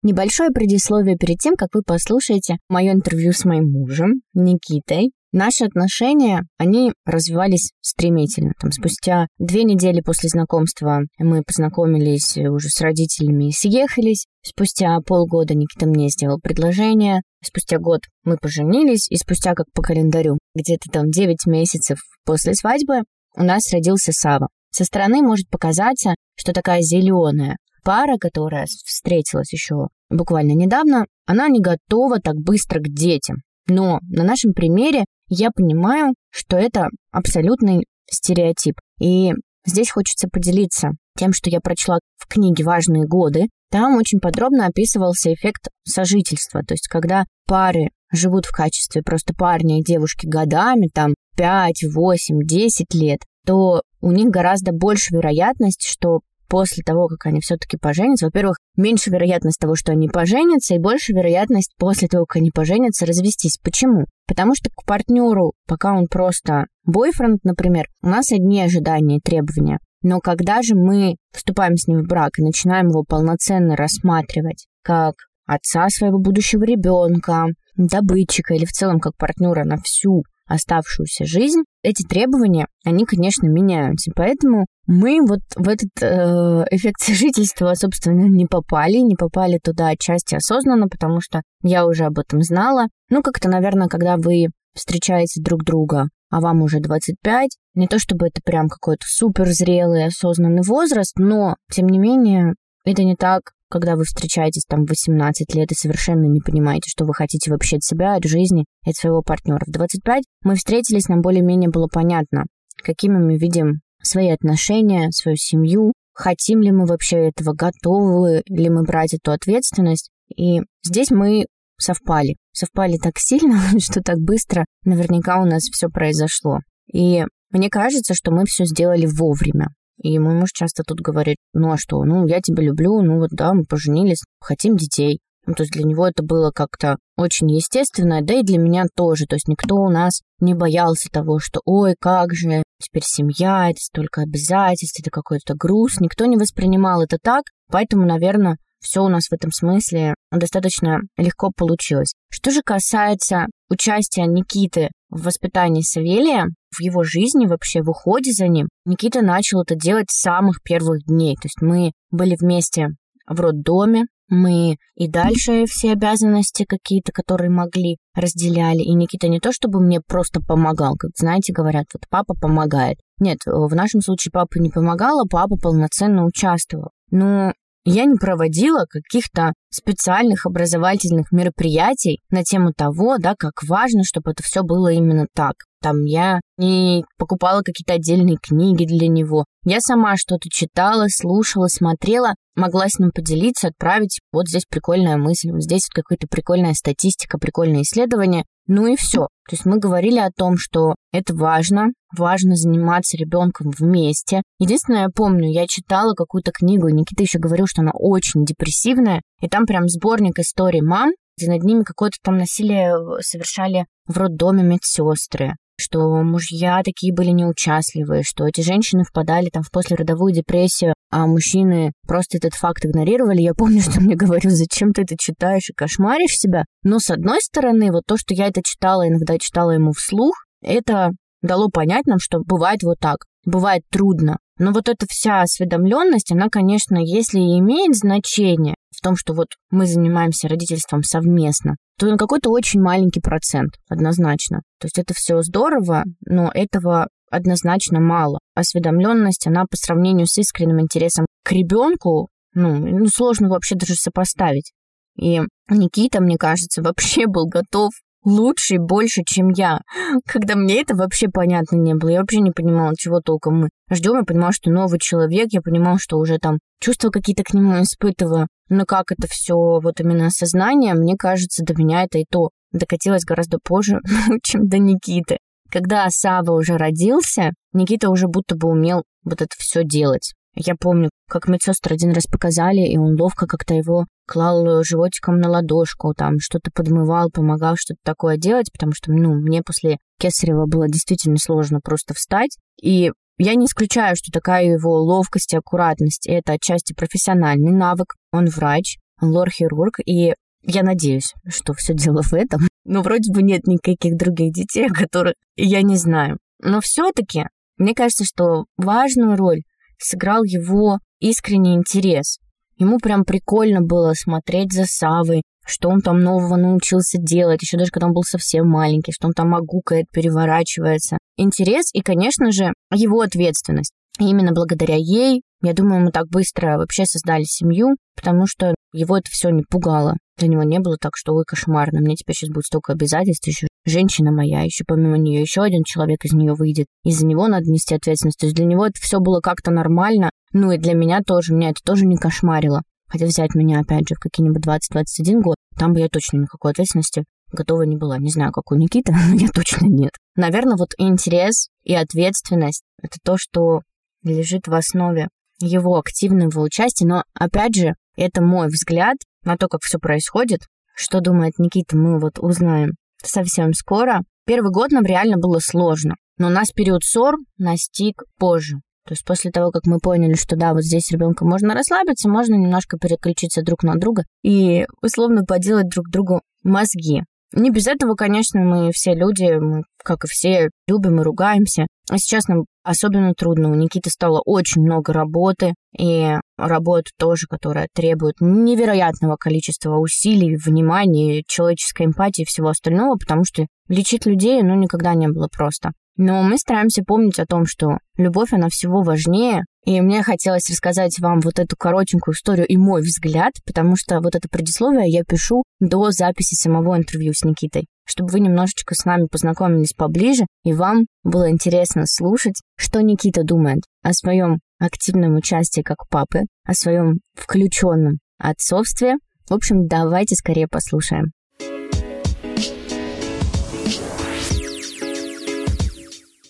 [0.02, 5.12] Небольшое предисловие перед тем, как вы послушаете мое интервью с моим мужем Никитой.
[5.34, 8.54] Наши отношения, они развивались стремительно.
[8.62, 14.26] Там, спустя две недели после знакомства мы познакомились уже с родителями и съехались.
[14.42, 17.22] Спустя полгода Никита мне сделал предложение.
[17.46, 19.12] Спустя год мы поженились.
[19.12, 23.02] И спустя, как по календарю, где-то там 9 месяцев после свадьбы,
[23.36, 24.48] у нас родился Сава.
[24.72, 31.62] Со стороны может показаться, что такая зеленая, пара, которая встретилась еще буквально недавно, она не
[31.62, 33.38] готова так быстро к детям.
[33.68, 38.76] Но на нашем примере я понимаю, что это абсолютный стереотип.
[39.00, 39.32] И
[39.66, 43.48] здесь хочется поделиться тем, что я прочла в книге «Важные годы».
[43.72, 46.64] Там очень подробно описывался эффект сожительства.
[46.64, 52.40] То есть, когда пары живут в качестве просто парня и девушки годами, там 5, 8,
[52.44, 58.26] 10 лет, то у них гораздо больше вероятность, что после того, как они все-таки поженятся,
[58.26, 63.06] во-первых, меньше вероятность того, что они поженятся, и больше вероятность после того, как они поженятся,
[63.06, 63.58] развестись.
[63.64, 64.06] Почему?
[64.28, 69.80] Потому что к партнеру, пока он просто бойфренд, например, у нас одни ожидания и требования.
[70.02, 75.16] Но когда же мы вступаем с ним в брак и начинаем его полноценно рассматривать как
[75.46, 82.04] отца своего будущего ребенка, добытчика или в целом как партнера на всю оставшуюся жизнь, эти
[82.04, 84.12] требования, они, конечно, меняются.
[84.16, 90.36] Поэтому мы вот в этот э, эффект сожительства, собственно, не попали, не попали туда отчасти
[90.36, 92.88] осознанно, потому что я уже об этом знала.
[93.10, 98.28] Ну, как-то, наверное, когда вы встречаете друг друга, а вам уже 25, не то чтобы
[98.28, 103.96] это прям какой-то супер зрелый, осознанный возраст, но, тем не менее, это не так когда
[103.96, 107.84] вы встречаетесь там в 18 лет и совершенно не понимаете, что вы хотите вообще от
[107.84, 109.64] себя, от жизни, от своего партнера.
[109.66, 112.46] В 25 мы встретились, нам более-менее было понятно,
[112.84, 118.84] какими мы видим свои отношения, свою семью, хотим ли мы вообще этого, готовы ли мы
[118.84, 120.10] брать эту ответственность.
[120.36, 121.46] И здесь мы
[121.78, 122.36] совпали.
[122.52, 126.60] Совпали так сильно, что так быстро наверняка у нас все произошло.
[126.92, 129.70] И мне кажется, что мы все сделали вовремя.
[130.02, 133.30] И мой муж часто тут говорит, ну а что, ну я тебя люблю, ну вот
[133.32, 135.20] да, мы поженились, хотим детей.
[135.46, 139.26] Ну, то есть для него это было как-то очень естественно, да и для меня тоже.
[139.26, 143.80] То есть никто у нас не боялся того, что ой, как же, теперь семья, это
[143.80, 146.00] столько обязательств, это какой-то груз.
[146.02, 151.52] Никто не воспринимал это так, поэтому, наверное, все у нас в этом смысле достаточно легко
[151.56, 152.14] получилось.
[152.32, 158.48] Что же касается участия Никиты в воспитании Савелия, в его жизни вообще, в уходе за
[158.48, 161.36] ним, Никита начал это делать с самых первых дней.
[161.36, 162.90] То есть мы были вместе
[163.28, 168.80] в роддоме, мы и дальше все обязанности какие-то, которые могли, разделяли.
[168.84, 172.98] И Никита не то, чтобы мне просто помогал, как, знаете, говорят, вот папа помогает.
[173.20, 176.92] Нет, в нашем случае папа не помогал, а папа полноценно участвовал.
[177.10, 177.54] Но
[177.90, 184.44] я не проводила каких-то специальных образовательных мероприятий на тему того, да, как важно, чтобы это
[184.44, 185.54] все было именно так.
[185.82, 189.46] Там я не покупала какие-то отдельные книги для него.
[189.64, 194.20] Я сама что-то читала, слушала, смотрела, могла с ним поделиться, отправить.
[194.34, 198.44] Вот здесь прикольная мысль, вот здесь вот какая-то прикольная статистика, прикольное исследование.
[198.68, 199.28] Ну и все.
[199.50, 204.44] То есть мы говорили о том, что это важно, важно заниматься ребенком вместе.
[204.60, 209.22] Единственное, я помню, я читала какую-то книгу, и Никита еще говорил, что она очень депрессивная,
[209.42, 214.64] и там прям сборник историй мам, где над ними какое-то там насилие совершали в роддоме
[214.64, 221.26] медсестры что мужья такие были неучастливые, что эти женщины впадали там в послеродовую депрессию, а
[221.26, 223.42] мужчины просто этот факт игнорировали.
[223.42, 226.66] Я помню, что мне говорил, зачем ты это читаешь и кошмаришь себя.
[226.84, 231.12] Но с одной стороны, вот то, что я это читала, иногда читала ему вслух, это
[231.42, 233.26] дало понять нам, что бывает вот так.
[233.46, 239.16] Бывает трудно Но вот эта вся осведомленность, она, конечно, если и имеет значение в том,
[239.16, 244.62] что вот мы занимаемся родительством совместно, то на какой-то очень маленький процент, однозначно.
[244.80, 248.40] То есть это все здорово, но этого однозначно мало.
[248.56, 254.74] Осведомленность, она по сравнению с искренним интересом к ребенку, ну, ну, сложно вообще даже сопоставить.
[255.18, 257.92] И Никита, мне кажется, вообще был готов
[258.26, 259.80] лучше и больше, чем я.
[260.26, 264.18] Когда мне это вообще понятно не было, я вообще не понимала, чего толком мы ждем.
[264.18, 268.48] Я понимала, что новый человек, я понимала, что уже там чувства какие-то к нему испытываю.
[268.70, 273.26] Но как это все, вот именно осознание, мне кажется, до меня это и то докатилось
[273.26, 274.00] гораздо позже,
[274.44, 275.38] чем до Никиты.
[275.72, 280.34] Когда Сава уже родился, Никита уже будто бы умел вот это все делать.
[280.56, 285.50] Я помню, как медсестры один раз показали, и он ловко как-то его клал животиком на
[285.50, 290.88] ладошку, там что-то подмывал, помогал что-то такое делать, потому что, ну, мне после Кесарева было
[290.88, 292.58] действительно сложно просто встать.
[292.82, 298.16] И я не исключаю, что такая его ловкость и аккуратность— это отчасти профессиональный навык.
[298.32, 302.68] Он врач, он лор-хирург, и я надеюсь, что все дело в этом.
[302.84, 306.38] Но вроде бы нет никаких других детей, о которых я не знаю.
[306.62, 307.46] Но все-таки
[307.78, 309.62] мне кажется, что важную роль
[309.98, 312.40] сыграл его искренний интерес.
[312.78, 317.92] Ему прям прикольно было смотреть за Савой, что он там нового научился делать, еще даже
[317.92, 321.18] когда он был совсем маленький, что он там огукает, переворачивается.
[321.38, 323.92] Интерес и, конечно же, его ответственность.
[324.20, 329.18] И именно благодаря ей, я думаю, мы так быстро вообще создали семью, потому что его
[329.18, 330.18] это все не пугало.
[330.38, 333.68] Для него не было так, что ой, кошмарно, мне теперь сейчас будет столько обязательств, еще
[333.86, 336.88] женщина моя, еще помимо нее еще один человек из нее выйдет.
[337.04, 338.40] Из-за него надо нести ответственность.
[338.40, 340.30] То есть для него это все было как-то нормально.
[340.52, 342.82] Ну и для меня тоже, меня это тоже не кошмарило.
[343.10, 347.26] Хотя взять меня, опять же, в какие-нибудь 20-21 год, там бы я точно никакой ответственности
[347.52, 348.18] готова не была.
[348.20, 350.12] Не знаю, как у Никиты, но я точно нет.
[350.36, 353.82] Наверное, вот интерес и ответственность— это то, что
[354.24, 357.06] лежит в основе его активного участия.
[357.06, 360.62] Но, опять же, это мой взгляд на то, как все происходит.
[360.96, 362.92] Что думает Никита, мы вот узнаем
[363.24, 364.22] совсем скоро.
[364.46, 368.78] Первый год нам реально было сложно, но у нас период ссор настиг позже.
[369.10, 372.54] То есть после того, как мы поняли, что да, вот здесь ребенка можно расслабиться, можно
[372.54, 377.24] немножко переключиться друг на друга и условно поделать друг другу мозги.
[377.52, 381.88] Не без этого, конечно, мы все люди, мы, как и все, любим и ругаемся.
[382.08, 383.72] А сейчас нам особенно трудно.
[383.72, 391.42] У Никиты стало очень много работы, и работа тоже, которая требует невероятного количества усилий, внимания,
[391.48, 395.94] человеческой эмпатии и всего остального, потому что лечить людей, ну, никогда не было просто.
[396.20, 399.64] Но мы стараемся помнить о том, что любовь, она всего важнее.
[399.86, 404.36] И мне хотелось рассказать вам вот эту коротенькую историю и мой взгляд, потому что вот
[404.36, 409.28] это предисловие я пишу до записи самого интервью с Никитой, чтобы вы немножечко с нами
[409.32, 416.10] познакомились поближе, и вам было интересно слушать, что Никита думает о своем активном участии как
[416.10, 419.16] папы, о своем включенном отцовстве.
[419.50, 421.32] В общем, давайте скорее послушаем.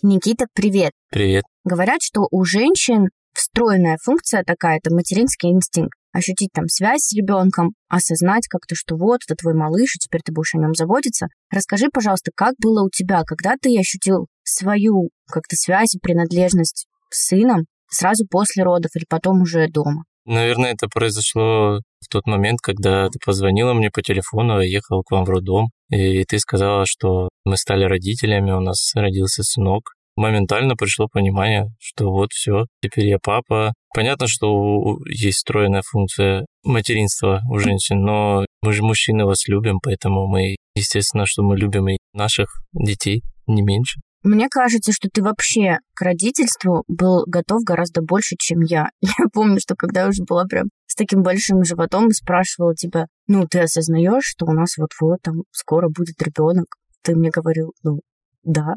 [0.01, 0.93] Никита, привет.
[1.11, 1.43] Привет.
[1.65, 5.97] Говорят, что у женщин встроенная функция такая, это материнский инстинкт.
[6.13, 10.31] Ощутить там связь с ребенком, осознать как-то, что вот, это твой малыш, и теперь ты
[10.31, 11.27] будешь о нем заботиться.
[11.51, 17.27] Расскажи, пожалуйста, как было у тебя, когда ты ощутил свою как-то связь и принадлежность с
[17.27, 20.05] сыном сразу после родов или потом уже дома?
[20.25, 25.11] Наверное, это произошло в тот момент, когда ты позвонила мне по телефону, я ехал к
[25.11, 29.93] вам в роддом, и ты сказала, что мы стали родителями, у нас родился сынок.
[30.15, 33.73] Моментально пришло понимание, что вот все, теперь я папа.
[33.93, 40.27] Понятно, что есть встроенная функция материнства у женщин, но мы же мужчины вас любим, поэтому
[40.27, 44.01] мы, естественно, что мы любим и наших детей не меньше.
[44.23, 48.89] Мне кажется, что ты вообще к родительству был готов гораздо больше, чем я.
[49.01, 53.47] Я помню, что когда я уже была прям с таким большим животом, спрашивала тебя, ну,
[53.47, 56.65] ты осознаешь, что у нас вот-вот там скоро будет ребенок?
[57.01, 58.01] Ты мне говорил, ну,
[58.43, 58.73] да,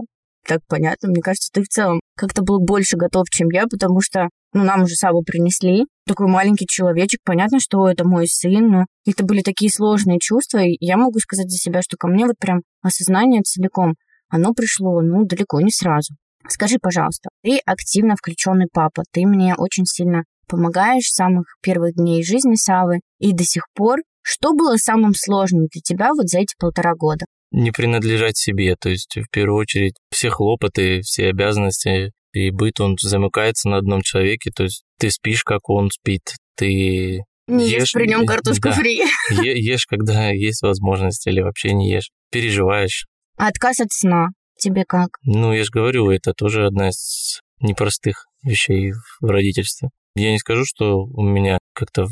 [0.47, 1.09] так понятно.
[1.09, 4.83] Мне кажется, ты в целом как-то был больше готов, чем я, потому что, ну, нам
[4.83, 5.87] уже Саву принесли.
[6.07, 10.77] Такой маленький человечек, понятно, что это мой сын, но это были такие сложные чувства, и
[10.81, 13.95] я могу сказать за себя, что ко мне вот прям осознание целиком
[14.33, 16.15] оно пришло, ну, далеко не сразу.
[16.49, 22.25] Скажи, пожалуйста, ты активно включенный папа, ты мне очень сильно помогаешь с самых первых дней
[22.25, 24.01] жизни Савы и до сих пор.
[24.25, 27.27] Что было самым сложным для тебя вот за эти полтора года?
[27.51, 32.97] Не принадлежать себе, то есть в первую очередь все хлопоты, все обязанности и быт, он
[32.99, 36.23] замыкается на одном человеке, то есть ты спишь, как он спит,
[36.57, 39.03] ты не ешь, ешь при нем картошку да, фри.
[39.31, 42.11] Е- ешь, когда есть возможность, или вообще не ешь.
[42.31, 45.19] Переживаешь, а отказ от сна тебе как?
[45.25, 49.91] Ну, я же говорю, это тоже одна из непростых вещей в родительстве.
[50.15, 52.11] Я не скажу, что у меня как-то в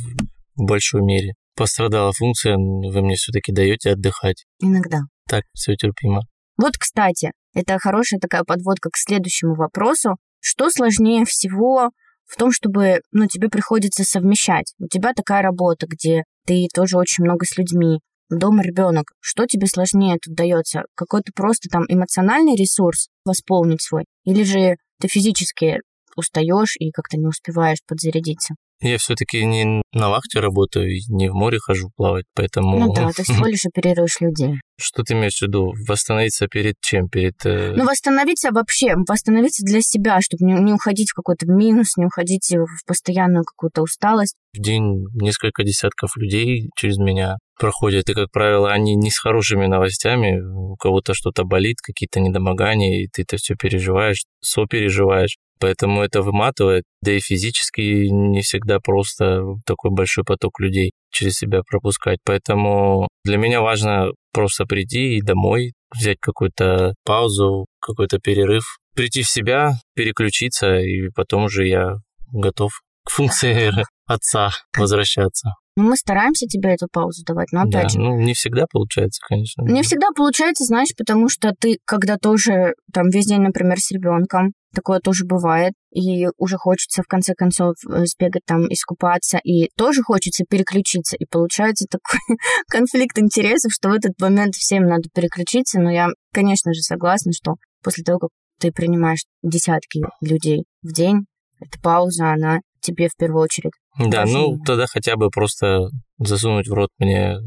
[0.57, 4.47] большой мере пострадала функция, вы мне все-таки даете отдыхать.
[4.61, 5.01] Иногда.
[5.29, 6.23] Так, все терпимо.
[6.57, 10.17] Вот, кстати, это хорошая такая подводка к следующему вопросу.
[10.41, 11.91] Что сложнее всего
[12.27, 14.73] в том, чтобы, ну, тебе приходится совмещать.
[14.79, 18.01] У тебя такая работа, где ты тоже очень много с людьми,
[18.39, 19.13] дома ребенок.
[19.21, 20.85] Что тебе сложнее тут дается?
[20.95, 24.05] Какой-то просто там эмоциональный ресурс восполнить свой?
[24.25, 25.81] Или же ты физически
[26.17, 28.55] устаешь и как-то не успеваешь подзарядиться?
[28.83, 32.79] Я все-таки не на вахте работаю, не в море хожу плавать, поэтому...
[32.79, 34.55] Ну да, ты всего лишь оперируешь людей.
[34.81, 35.75] Что ты имеешь в виду?
[35.87, 37.09] Восстановиться перед чем?
[37.09, 37.35] Перед...
[37.45, 37.75] Э...
[37.77, 42.51] Ну, восстановиться вообще, восстановиться для себя, чтобы не, не уходить в какой-то минус, не уходить
[42.51, 44.37] в постоянную какую-то усталость.
[44.55, 49.67] В день несколько десятков людей через меня проходят, и, как правило, они не с хорошими
[49.67, 55.37] новостями, у кого-то что-то болит, какие-то недомогания, и ты это все переживаешь, сопереживаешь.
[55.61, 61.61] Поэтому это выматывает, да и физически не всегда просто такой большой поток людей через себя
[61.69, 62.19] пропускать.
[62.25, 69.29] Поэтому для меня важно просто прийти и домой, взять какую-то паузу, какой-то перерыв, прийти в
[69.29, 71.97] себя, переключиться, и потом уже я
[72.33, 72.73] готов
[73.05, 73.71] к функции
[74.07, 75.51] отца возвращаться.
[75.77, 78.01] Ну, мы стараемся тебе эту паузу давать, но опять да, же...
[78.01, 79.63] ну, не всегда получается, конечно.
[79.63, 84.53] Не всегда получается, знаешь, потому что ты, когда тоже там весь день, например, с ребенком,
[84.75, 90.03] такое тоже бывает, и уже хочется в конце концов э, сбегать там, искупаться, и тоже
[90.03, 92.21] хочется переключиться, и получается такой
[92.69, 97.55] конфликт интересов, что в этот момент всем надо переключиться, но я, конечно же, согласна, что
[97.83, 101.27] после того, как ты принимаешь десятки людей в день,
[101.61, 103.73] эта пауза, она тебе в первую очередь.
[103.99, 107.39] Да, ну тогда хотя бы просто засунуть в рот мне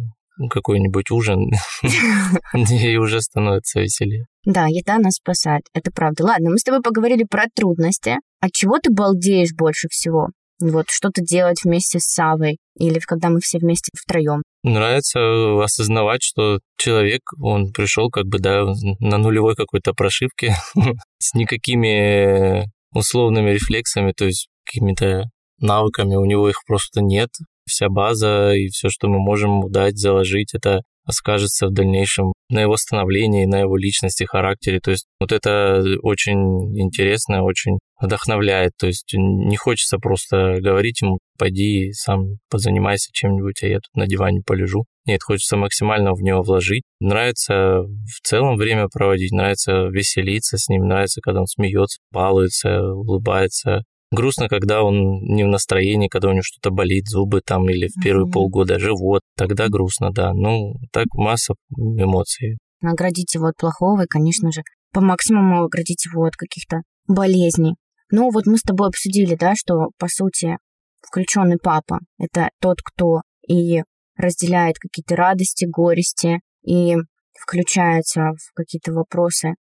[0.50, 1.52] какой-нибудь ужин,
[2.54, 4.26] и уже становится веселее.
[4.46, 6.26] Да, еда нас спасает, это правда.
[6.26, 8.18] Ладно, мы с тобой поговорили про трудности.
[8.42, 10.30] От чего ты балдеешь больше всего?
[10.60, 14.42] Вот что-то делать вместе с Савой или когда мы все вместе втроем.
[14.64, 18.64] Нравится осознавать, что человек, он пришел как бы, да,
[19.00, 20.56] на нулевой какой-то прошивке
[21.20, 25.30] с никакими условными рефлексами, то есть какими-то
[25.64, 27.30] навыками, у него их просто нет.
[27.66, 32.62] Вся база и все, что мы можем ему дать, заложить, это скажется в дальнейшем на
[32.62, 34.80] его становлении, на его личности, характере.
[34.80, 38.74] То есть вот это очень интересно, очень вдохновляет.
[38.78, 44.08] То есть не хочется просто говорить ему, пойди сам позанимайся чем-нибудь, а я тут на
[44.08, 44.86] диване полежу.
[45.06, 46.84] Нет, хочется максимально в него вложить.
[47.02, 53.84] Нравится в целом время проводить, нравится веселиться с ним, нравится, когда он смеется, балуется, улыбается,
[54.14, 58.00] Грустно, когда он не в настроении, когда у него что-то болит, зубы там или в
[58.00, 58.32] первые mm-hmm.
[58.32, 59.22] полгода живот.
[59.36, 60.34] Тогда грустно, да.
[60.34, 62.60] Ну, так масса эмоций.
[62.82, 67.74] Наградить его от плохого и, конечно же, по максимуму оградить его от каких-то болезней.
[68.12, 70.58] Ну, вот мы с тобой обсудили, да, что, по сути,
[71.02, 73.82] включенный папа— это тот, кто и
[74.16, 76.98] разделяет какие-то радости, горести, и
[77.42, 79.56] включается в какие-то вопросы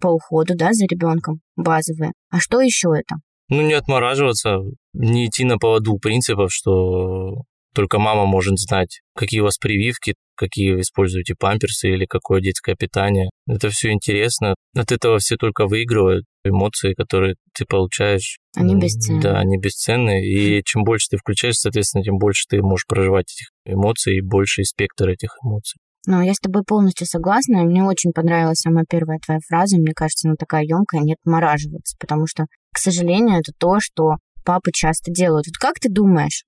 [0.00, 2.12] по уходу, да, за ребенком базовые.
[2.30, 3.16] А что еще это?
[3.48, 4.58] Ну, не отмораживаться,
[4.92, 7.42] не идти на поводу принципов, что
[7.76, 12.74] только мама может знать, какие у вас прививки, какие вы используете памперсы или какое детское
[12.74, 13.28] питание.
[13.46, 14.54] Это все интересно.
[14.74, 16.24] От этого все только выигрывают.
[16.44, 18.38] Эмоции, которые ты получаешь.
[18.54, 19.20] Они бесценны.
[19.20, 20.24] Да, они бесценны.
[20.24, 24.64] И чем больше ты включаешь, соответственно, тем больше ты можешь проживать этих эмоций и больше
[24.64, 25.78] спектр этих эмоций.
[26.06, 27.64] Ну, я с тобой полностью согласна.
[27.64, 29.76] Мне очень понравилась самая первая твоя фраза.
[29.76, 31.96] Мне кажется, она такая емкая, не отмораживаться.
[31.98, 35.46] Потому что, к сожалению, это то, что папы часто делают.
[35.48, 36.44] Вот как ты думаешь,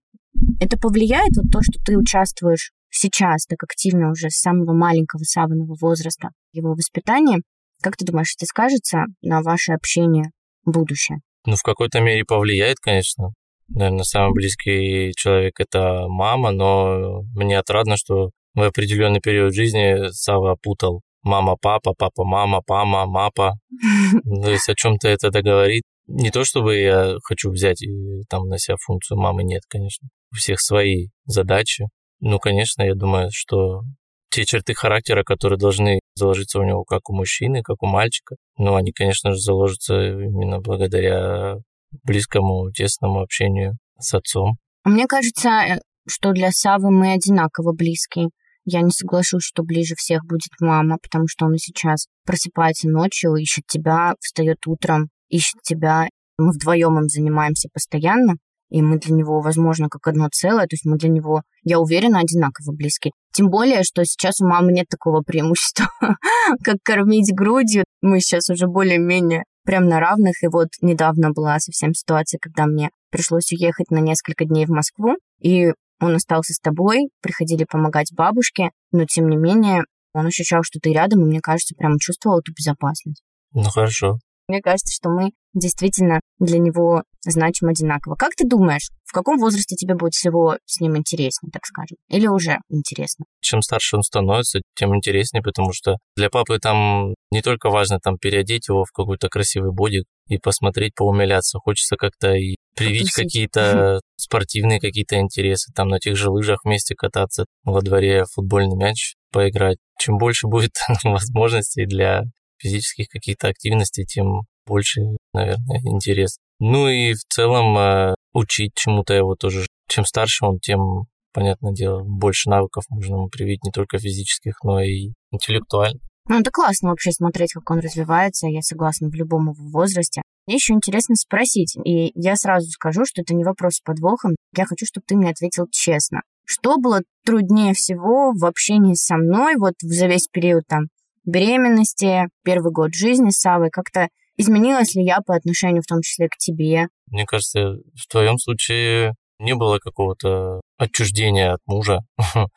[0.61, 5.75] это повлияет вот то, что ты участвуешь сейчас так активно уже с самого маленького саванного
[5.81, 7.41] возраста его воспитания?
[7.83, 10.31] Как ты думаешь, это скажется на ваше общение
[10.65, 11.19] будущее?
[11.47, 13.31] Ну, в какой-то мере повлияет, конечно.
[13.69, 20.57] Наверное, самый близкий человек– это мама, но мне отрадно, что в определенный период жизни Сава
[20.61, 23.55] путал мама, папа, папа, мама, пама, мапа.
[24.25, 25.85] То есть о чем-то это договорит.
[26.07, 30.09] Не то чтобы я хочу взять и там на себя функцию мамы, нет, конечно.
[30.33, 31.87] У всех свои задачи.
[32.21, 33.83] Ну, конечно, я думаю, что
[34.31, 38.75] те черты характера, которые должны заложиться у него как у мужчины, как у мальчика, ну,
[38.75, 41.57] они, конечно же, заложатся именно благодаря
[42.03, 44.57] близкому, тесному общению с отцом.
[44.85, 48.31] Мне кажется, что для Савы мы одинаково близкие.
[48.71, 53.65] Я не соглашусь, что ближе всех будет мама, потому что он сейчас просыпается ночью, ищет
[53.67, 56.07] тебя, встает утром, ищет тебя.
[56.37, 58.35] Мы вдвоем им занимаемся постоянно,
[58.69, 62.21] и мы для него, возможно, как одно целое, то есть мы для него, я уверена,
[62.21, 63.13] одинаково близки.
[63.33, 65.89] Тем более, что сейчас у мамы нет такого преимущества,
[66.63, 67.85] как кормить грудью.
[68.03, 70.43] Мы сейчас уже более-менее прям на равных.
[70.43, 75.17] И вот недавно была совсем ситуация, когда мне пришлось уехать на несколько дней в Москву,
[75.41, 80.79] и он остался с тобой, приходили помогать бабушке, но тем не менее он ощущал, что
[80.81, 83.23] ты рядом, и мне кажется, прям чувствовал эту безопасность.
[83.53, 84.19] Ну хорошо.
[84.49, 88.15] Мне кажется, что мы действительно для него значим одинаково.
[88.15, 91.97] Как ты думаешь, в каком возрасте тебе будет всего с ним интереснее, так скажем?
[92.09, 93.27] Или уже интересно?
[93.41, 98.17] Чем старше он становится, тем интереснее, потому что для папы там не только важно там
[98.17, 101.59] переодеть его в какой-то красивый бодик и посмотреть, поумиляться.
[101.59, 107.47] Хочется как-то и привить какие-то спортивные какие-то интересы, там на тех же лыжах вместе кататься,
[107.65, 109.79] во дворе футбольный мяч поиграть.
[109.99, 110.73] Чем больше будет
[111.05, 112.25] возможностей для
[112.59, 115.01] физических каких-то активностей, тем больше,
[115.33, 116.39] наверное, интерес.
[116.61, 119.67] Ну и в целом э, учить чему-то его тоже.
[119.89, 124.81] Чем старше он, тем, понятное дело, больше навыков можно ему привить не только физических, но
[124.81, 126.01] и интеллектуально.
[126.29, 128.49] Ну, это классно вообще смотреть, как он развивается.
[128.49, 130.21] Я согласна в любом его возрасте.
[130.47, 134.37] Мне еще интересно спросить, и я сразу скажу, что это не вопрос с подвохом.
[134.57, 136.21] Я хочу, чтобы ты мне ответил честно.
[136.45, 140.89] Что было труднее всего в общении со мной вот за весь период там
[141.29, 143.71] беременности, первый год жизни с Савой?
[143.71, 146.89] Как-то изменилась ли я по отношению в том числе к тебе?
[147.07, 152.01] Мне кажется, в твоем случае не было какого-то отчуждения от мужа.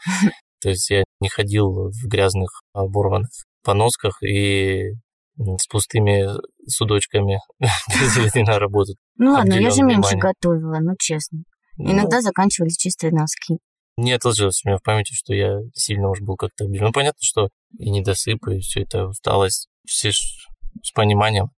[0.62, 3.30] То есть я не ходил в грязных, оборванных
[3.64, 4.92] поносках и
[5.38, 6.28] с пустыми
[6.68, 8.94] судочками без на работу.
[9.18, 11.40] Ну ладно, я же меньше готовила, ну честно.
[11.78, 11.92] Ну.
[11.92, 13.58] Иногда заканчивались чистые носки.
[13.98, 16.88] Не отложилось у меня в памяти, что я сильно уж был как-то обижен.
[16.88, 19.68] Ну, понятно, что и недосып, и все это усталость.
[19.86, 21.50] Все с пониманием.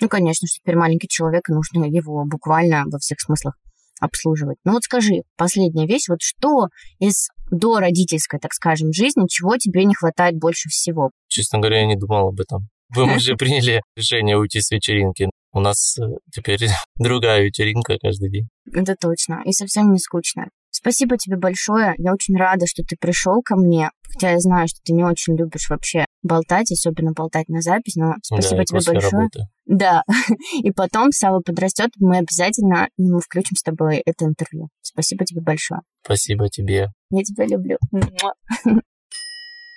[0.00, 3.54] Ну, конечно, что теперь маленький человек, и нужно его буквально во всех смыслах
[4.00, 4.56] обслуживать.
[4.64, 6.68] Ну вот скажи, последняя вещь, вот что
[6.98, 11.10] из до родительской, так скажем, жизни, чего тебе не хватает больше всего?
[11.28, 12.68] Честно говоря, я не думал об этом.
[12.94, 15.30] Вы уже приняли решение уйти с вечеринки.
[15.52, 16.02] У нас э,
[16.34, 16.66] теперь
[16.96, 18.48] другая вечеринка каждый день.
[18.72, 19.42] Это точно.
[19.44, 20.48] И совсем не скучно.
[20.72, 21.94] Спасибо тебе большое.
[21.98, 23.90] Я очень рада, что ты пришел ко мне.
[24.10, 28.14] Хотя я знаю, что ты не очень любишь вообще болтать, особенно болтать на запись, но
[28.22, 29.10] спасибо да, тебе большое.
[29.10, 29.40] Работы.
[29.66, 30.02] Да.
[30.62, 34.68] И потом Сава подрастет, мы обязательно ему включим с тобой это интервью.
[34.80, 35.82] Спасибо тебе большое.
[36.04, 36.88] Спасибо тебе.
[37.10, 37.76] Я тебя люблю.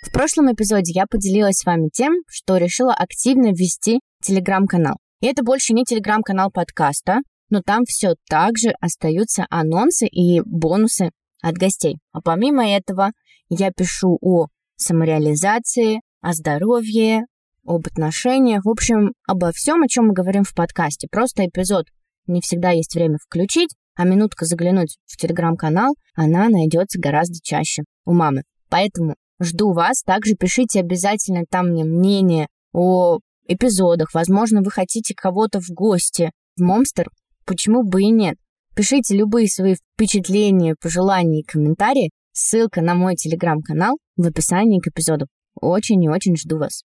[0.02, 4.96] В прошлом эпизоде я поделилась с вами тем, что решила активно вести телеграм-канал.
[5.22, 7.20] И это больше не телеграм-канал подкаста,
[7.56, 12.00] но там все так же остаются анонсы и бонусы от гостей.
[12.12, 13.12] А помимо этого
[13.48, 17.28] я пишу о самореализации, о здоровье,
[17.66, 21.08] об отношениях, в общем, обо всем, о чем мы говорим в подкасте.
[21.10, 21.86] Просто эпизод
[22.28, 28.12] не всегда есть время включить, а минутка заглянуть в телеграм-канал, она найдется гораздо чаще у
[28.12, 28.44] мамы.
[28.68, 30.04] Поэтому жду вас.
[30.04, 34.14] Также пишите обязательно там мне мнение о эпизодах.
[34.14, 37.08] Возможно, вы хотите кого-то в гости в Момстер.
[37.46, 38.38] Почему бы и нет?
[38.76, 42.10] Пишите любые свои впечатления, пожелания и комментарии.
[42.34, 45.28] Ссылка на мой телеграм-канал в описании к эпизоду.
[45.62, 46.84] Очень и очень жду вас.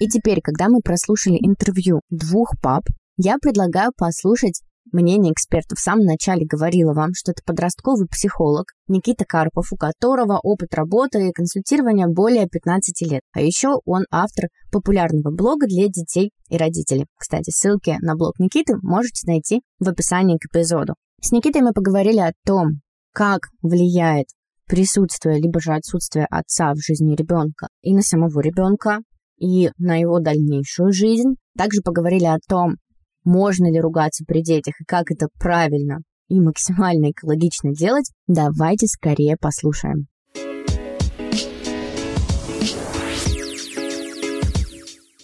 [0.00, 2.84] И теперь, когда мы прослушали интервью двух пап,
[3.16, 5.78] я предлагаю послушать мнение экспертов.
[5.78, 11.28] В самом начале говорила вам, что это подростковый психолог Никита Карпов, у которого опыт работы
[11.28, 13.22] и консультирования более 15 лет.
[13.32, 17.06] А еще он автор популярного блога для детей и родителей.
[17.18, 20.94] Кстати, ссылки на блог Никиты можете найти в описании к эпизоду.
[21.22, 22.80] С Никитой мы поговорили о том,
[23.12, 24.26] как влияет
[24.66, 29.00] присутствие либо же отсутствие отца в жизни ребенка и на самого ребенка,
[29.36, 31.34] и на его дальнейшую жизнь.
[31.56, 32.76] Также поговорили о том,
[33.24, 35.98] можно ли ругаться при детях и как это правильно
[36.28, 40.06] и максимально экологично делать, давайте скорее послушаем.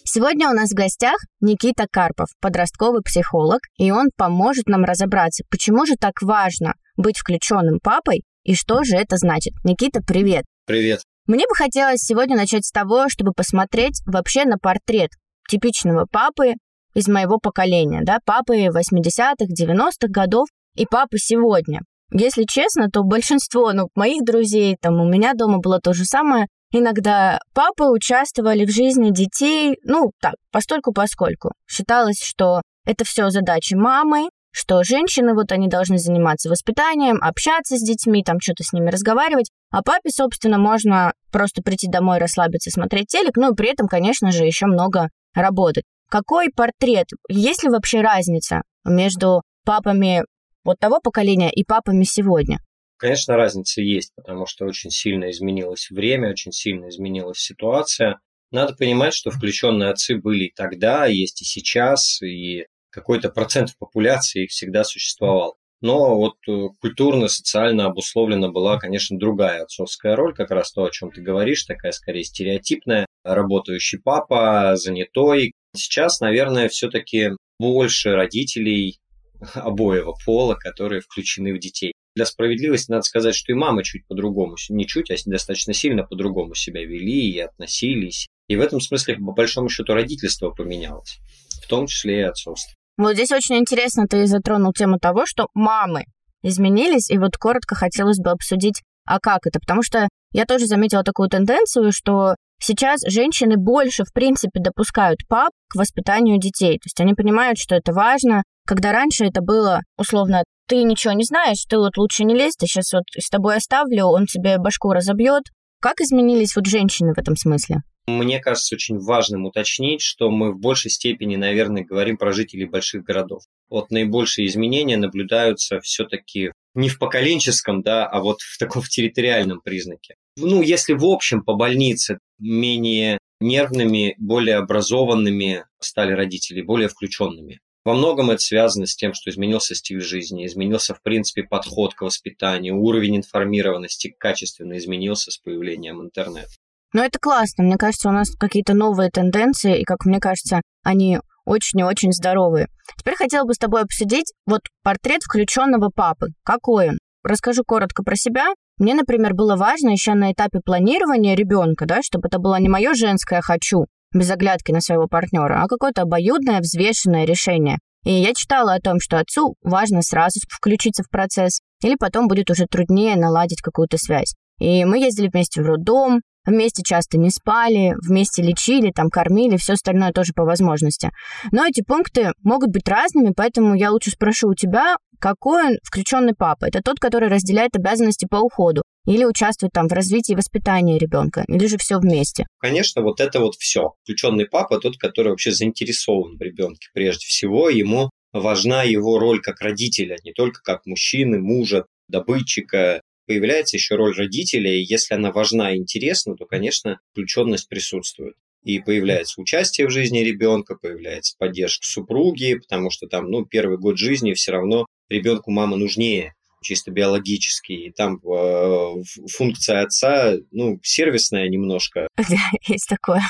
[0.04, 5.84] Сегодня у нас в гостях Никита Карпов, подростковый психолог, и он поможет нам разобраться, почему
[5.84, 9.52] же так важно быть включенным папой и что же это значит.
[9.62, 10.44] Никита, привет.
[10.66, 11.02] Привет.
[11.26, 15.10] Мне бы хотелось сегодня начать с того, чтобы посмотреть вообще на портрет
[15.50, 16.54] типичного папы
[16.96, 21.80] из моего поколения, да, папы 80-х, 90-х годов и папы сегодня.
[22.10, 26.46] Если честно, то большинство ну, моих друзей, там у меня дома было то же самое.
[26.72, 31.52] Иногда папы участвовали в жизни детей, ну так, постольку поскольку.
[31.68, 37.82] Считалось, что это все задачи мамы, что женщины, вот они должны заниматься воспитанием, общаться с
[37.82, 43.08] детьми, там что-то с ними разговаривать, а папе, собственно, можно просто прийти домой, расслабиться, смотреть
[43.08, 45.84] телек, ну и при этом, конечно же, еще много работать.
[46.08, 47.08] Какой портрет?
[47.28, 50.24] Есть ли вообще разница между папами
[50.64, 52.58] вот того поколения и папами сегодня?
[52.98, 58.20] Конечно, разница есть, потому что очень сильно изменилось время, очень сильно изменилась ситуация.
[58.50, 64.44] Надо понимать, что включенные отцы были и тогда, есть и сейчас, и какой-то процент популяции
[64.44, 65.56] их всегда существовал.
[65.82, 71.10] Но вот э, культурно-социально обусловлена была, конечно, другая отцовская роль, как раз то, о чем
[71.10, 75.52] ты говоришь, такая скорее стереотипная, работающий папа, занятой.
[75.76, 78.98] Сейчас, наверное, все-таки больше родителей
[79.54, 81.92] обоего пола, которые включены в детей.
[82.14, 86.54] Для справедливости надо сказать, что и мамы чуть по-другому, не чуть, а достаточно сильно по-другому
[86.54, 88.28] себя вели и относились.
[88.48, 91.18] И в этом смысле, по большому счету, родительство поменялось,
[91.62, 92.74] в том числе и отцовство.
[92.96, 96.04] Вот здесь очень интересно ты затронул тему того, что мамы
[96.42, 99.60] изменились, и вот коротко хотелось бы обсудить, а как это?
[99.60, 105.50] Потому что я тоже заметила такую тенденцию, что сейчас женщины больше, в принципе, допускают пап
[105.68, 106.74] к воспитанию детей.
[106.74, 111.24] То есть они понимают, что это важно, когда раньше это было условно ты ничего не
[111.24, 114.92] знаешь, ты вот лучше не лезь, ты сейчас вот с тобой оставлю, он тебе башку
[114.92, 115.44] разобьет.
[115.80, 117.82] Как изменились вот женщины в этом смысле?
[118.08, 123.02] Мне кажется очень важным уточнить, что мы в большей степени, наверное, говорим про жителей больших
[123.02, 123.42] городов.
[123.68, 129.60] Вот наибольшие изменения наблюдаются все-таки не в поколенческом, да, а вот в таком в территориальном
[129.60, 130.14] признаке.
[130.36, 137.60] Ну, если в общем по больнице менее нервными, более образованными стали родители, более включенными.
[137.84, 142.02] Во многом это связано с тем, что изменился стиль жизни, изменился, в принципе, подход к
[142.02, 146.50] воспитанию, уровень информированности качественно изменился с появлением интернета.
[146.92, 147.62] Но это классно.
[147.62, 152.12] Мне кажется, у нас какие-то новые тенденции, и, как мне кажется, они очень и очень
[152.12, 152.68] здоровые.
[152.98, 156.28] Теперь хотела бы с тобой обсудить вот портрет включенного папы.
[156.44, 156.98] Какой он?
[157.24, 158.48] Расскажу коротко про себя.
[158.78, 162.94] Мне, например, было важно еще на этапе планирования ребенка, да, чтобы это было не мое
[162.94, 167.78] женское «хочу», без оглядки на своего партнера, а какое-то обоюдное, взвешенное решение.
[168.04, 172.50] И я читала о том, что отцу важно сразу включиться в процесс, или потом будет
[172.50, 174.34] уже труднее наладить какую-то связь.
[174.58, 179.74] И мы ездили вместе в роддом, вместе часто не спали, вместе лечили, там кормили, все
[179.74, 181.10] остальное тоже по возможности.
[181.52, 186.34] Но эти пункты могут быть разными, поэтому я лучше спрошу у тебя, какой он включенный
[186.34, 186.66] папа?
[186.66, 191.44] Это тот, который разделяет обязанности по уходу или участвует там в развитии и воспитании ребенка,
[191.48, 192.46] или же все вместе?
[192.58, 193.94] Конечно, вот это вот все.
[194.02, 199.60] Включенный папа тот, который вообще заинтересован в ребенке прежде всего, ему важна его роль как
[199.60, 205.74] родителя, не только как мужчины, мужа, добытчика, появляется еще роль родителя, и если она важна
[205.74, 208.34] и интересна, то, конечно, включенность присутствует.
[208.62, 213.96] И появляется участие в жизни ребенка, появляется поддержка супруги, потому что там, ну, первый год
[213.98, 217.72] жизни все равно ребенку мама нужнее, чисто биологически.
[217.72, 218.94] И там э,
[219.30, 222.08] функция отца, ну, сервисная немножко.
[222.66, 223.22] Есть такое.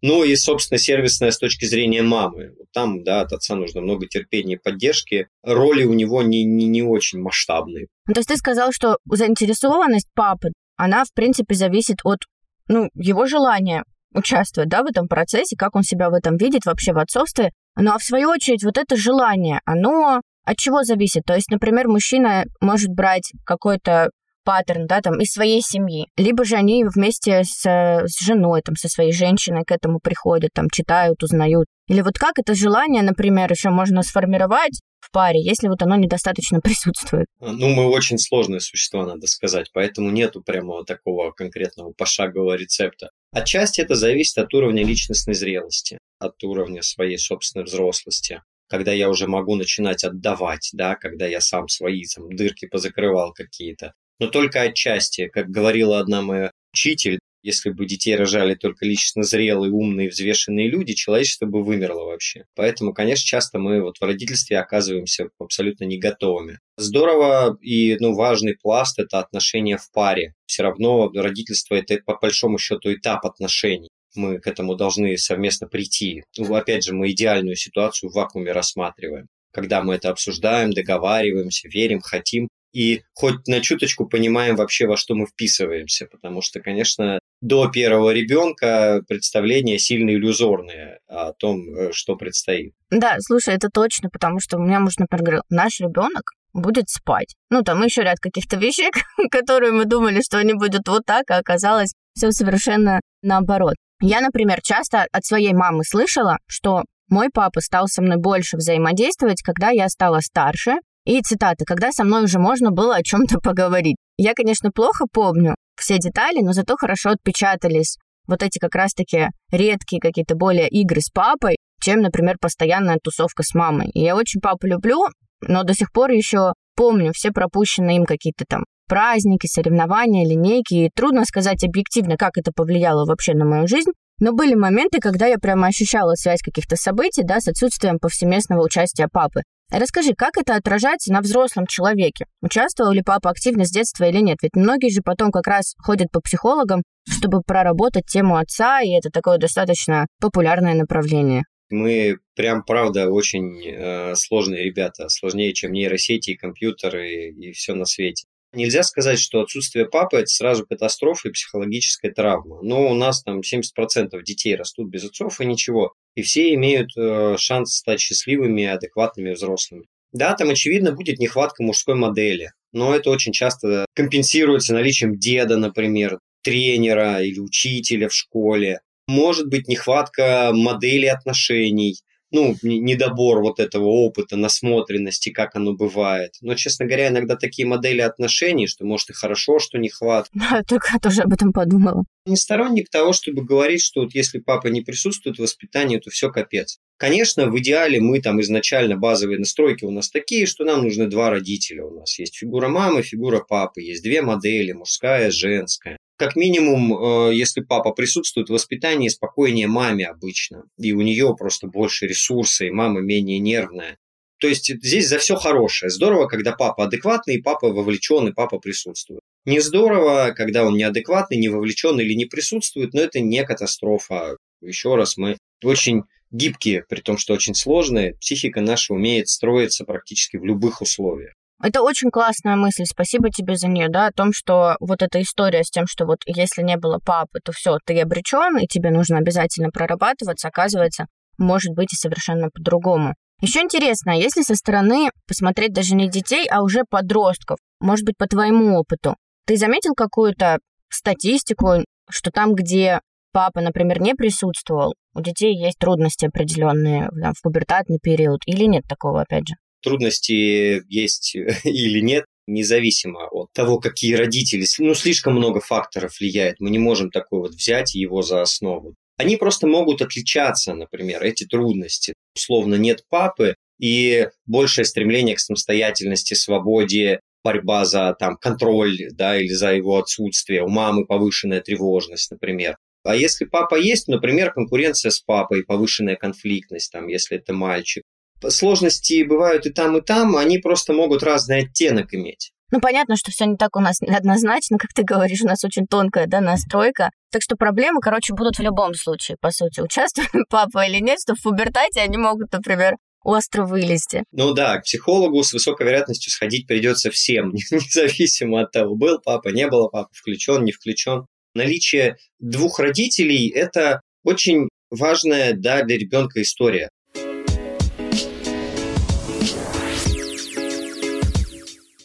[0.00, 2.54] Ну и, собственно, сервисная с точки зрения мамы.
[2.72, 5.28] Там, да, от отца нужно много терпения и поддержки.
[5.42, 7.88] Роли у него не, не, не очень масштабные.
[8.06, 12.20] Ну, то есть ты сказал, что заинтересованность папы, она, в принципе, зависит от
[12.68, 13.84] ну, его желания
[14.14, 17.50] участвовать да, в этом процессе, как он себя в этом видит вообще в отцовстве.
[17.76, 21.24] Ну а в свою очередь вот это желание, оно от чего зависит?
[21.26, 24.10] То есть, например, мужчина может брать какой-то
[24.48, 26.06] паттерн, да, там, из своей семьи.
[26.16, 30.70] Либо же они вместе с, с женой, там, со своей женщиной к этому приходят, там,
[30.70, 31.66] читают, узнают.
[31.86, 36.60] Или вот как это желание, например, еще можно сформировать в паре, если вот оно недостаточно
[36.62, 37.26] присутствует?
[37.40, 43.10] Ну, мы очень сложные существа, надо сказать, поэтому нету прямо такого конкретного пошагового рецепта.
[43.32, 48.40] Отчасти это зависит от уровня личностной зрелости, от уровня своей собственной взрослости
[48.70, 53.94] когда я уже могу начинать отдавать, да, когда я сам свои там, дырки позакрывал какие-то
[54.18, 55.28] но только отчасти.
[55.28, 60.94] Как говорила одна моя учитель, если бы детей рожали только лично зрелые, умные, взвешенные люди,
[60.94, 62.44] человечество бы вымерло вообще.
[62.54, 66.58] Поэтому, конечно, часто мы вот в родительстве оказываемся абсолютно не готовыми.
[66.76, 70.34] Здорово и ну, важный пласт– это отношения в паре.
[70.46, 73.88] Все равно родительство– это по большому счету этап отношений.
[74.14, 76.24] Мы к этому должны совместно прийти.
[76.36, 82.00] Ну, опять же, мы идеальную ситуацию в вакууме рассматриваем когда мы это обсуждаем, договариваемся, верим,
[82.00, 82.48] хотим,
[82.78, 88.12] и хоть на чуточку понимаем вообще, во что мы вписываемся, потому что, конечно, до первого
[88.12, 92.74] ребенка представления сильно иллюзорные о том, э, что предстоит.
[92.90, 97.34] Да, слушай, это точно, потому что у меня муж, например, говорил, наш ребенок будет спать.
[97.50, 98.90] Ну, там еще ряд каких-то вещей,
[99.32, 103.74] которые мы думали, что они будут вот так, а оказалось все совершенно наоборот.
[104.00, 109.42] Я, например, часто от своей мамы слышала, что мой папа стал со мной больше взаимодействовать,
[109.42, 110.76] когда я стала старше,
[111.08, 113.96] и цитата, когда со мной уже можно было о чем-то поговорить.
[114.18, 117.96] Я, конечно, плохо помню все детали, но зато хорошо отпечатались
[118.26, 123.54] вот эти как раз-таки редкие какие-то более игры с папой, чем, например, постоянная тусовка с
[123.54, 123.88] мамой.
[123.94, 125.06] И я очень папу люблю,
[125.40, 130.74] но до сих пор еще помню все пропущенные им какие-то там праздники, соревнования, линейки.
[130.74, 133.92] И трудно сказать объективно, как это повлияло вообще на мою жизнь.
[134.20, 139.08] Но были моменты, когда я прямо ощущала связь каких-то событий, да, с отсутствием повсеместного участия
[139.10, 139.42] папы.
[139.70, 142.24] Расскажи, как это отражается на взрослом человеке?
[142.40, 144.38] Участвовал ли папа активно с детства или нет?
[144.42, 149.10] Ведь многие же потом как раз ходят по психологам, чтобы проработать тему отца, и это
[149.10, 151.42] такое достаточно популярное направление.
[151.70, 158.24] Мы прям, правда, очень э, сложные ребята, сложнее, чем нейросети, компьютеры и все на свете.
[158.52, 162.60] Нельзя сказать, что отсутствие папы– это сразу катастрофа и психологическая травма.
[162.62, 165.92] Но у нас там 70% детей растут без отцов и ничего.
[166.14, 169.84] И все имеют э, шанс стать счастливыми и адекватными взрослыми.
[170.12, 172.52] Да, там, очевидно, будет нехватка мужской модели.
[172.72, 178.80] Но это очень часто компенсируется наличием деда, например, тренера или учителя в школе.
[179.06, 181.96] Может быть нехватка модели отношений,
[182.30, 186.34] ну, недобор вот этого опыта, насмотренности, как оно бывает.
[186.40, 190.30] Но, честно говоря, иногда такие модели отношений, что может и хорошо, что нехватка.
[190.48, 192.04] Да, только я тоже об этом подумала.
[192.26, 196.30] Не сторонник того, чтобы говорить, что вот если папа не присутствует в воспитании, то все
[196.30, 196.78] капец.
[196.96, 201.30] Конечно, в идеале мы там изначально базовые настройки у нас такие, что нам нужны два
[201.30, 201.84] родителя.
[201.84, 207.34] У нас есть фигура мамы, фигура папы, есть две модели, мужская, женская как минимум, э,
[207.34, 210.64] если папа присутствует в воспитании, спокойнее маме обычно.
[210.76, 213.98] И у нее просто больше ресурсов, и мама менее нервная.
[214.40, 215.90] То есть здесь за все хорошее.
[215.90, 219.20] Здорово, когда папа адекватный, и папа вовлечен, и папа присутствует.
[219.44, 224.36] Не здорово, когда он неадекватный, не вовлечен или не присутствует, но это не катастрофа.
[224.60, 228.14] Еще раз, мы очень гибкие, при том, что очень сложные.
[228.20, 231.32] Психика наша умеет строиться практически в любых условиях.
[231.60, 235.64] Это очень классная мысль, спасибо тебе за нее, да, о том, что вот эта история
[235.64, 239.18] с тем, что вот если не было папы, то все, ты обречен, и тебе нужно
[239.18, 241.06] обязательно прорабатываться, оказывается,
[241.36, 243.14] может быть и совершенно по-другому.
[243.40, 248.26] Еще интересно, если со стороны посмотреть даже не детей, а уже подростков, может быть, по
[248.26, 253.00] твоему опыту, ты заметил какую-то статистику, что там, где
[253.32, 258.84] папа, например, не присутствовал, у детей есть трудности определенные там, в пубертатный период, или нет
[258.88, 259.54] такого, опять же?
[259.82, 266.60] Трудности есть или нет, независимо от того, какие родители, ну, слишком много факторов влияет.
[266.60, 268.94] Мы не можем такой вот взять его за основу.
[269.18, 272.14] Они просто могут отличаться, например, эти трудности.
[272.34, 279.52] Условно, нет папы, и большее стремление к самостоятельности, свободе, борьба за там, контроль да, или
[279.52, 280.62] за его отсутствие.
[280.62, 282.76] У мамы повышенная тревожность, например.
[283.04, 288.02] А если папа есть, например, конкуренция с папой, повышенная конфликтность, там, если это мальчик,
[288.48, 292.52] сложности бывают и там, и там, они просто могут разный оттенок иметь.
[292.70, 295.86] Ну, понятно, что все не так у нас однозначно, как ты говоришь, у нас очень
[295.86, 297.10] тонкая да, настройка.
[297.32, 299.80] Так что проблемы, короче, будут в любом случае, по сути.
[299.80, 304.24] Участвует папа или нет, что в пубертате они могут, например, остро вылезти.
[304.32, 309.48] Ну да, к психологу с высокой вероятностью сходить придется всем, независимо от того, был папа,
[309.48, 311.26] не было папа, включен, не включен.
[311.54, 316.90] Наличие двух родителей– это очень важная да, для ребенка история.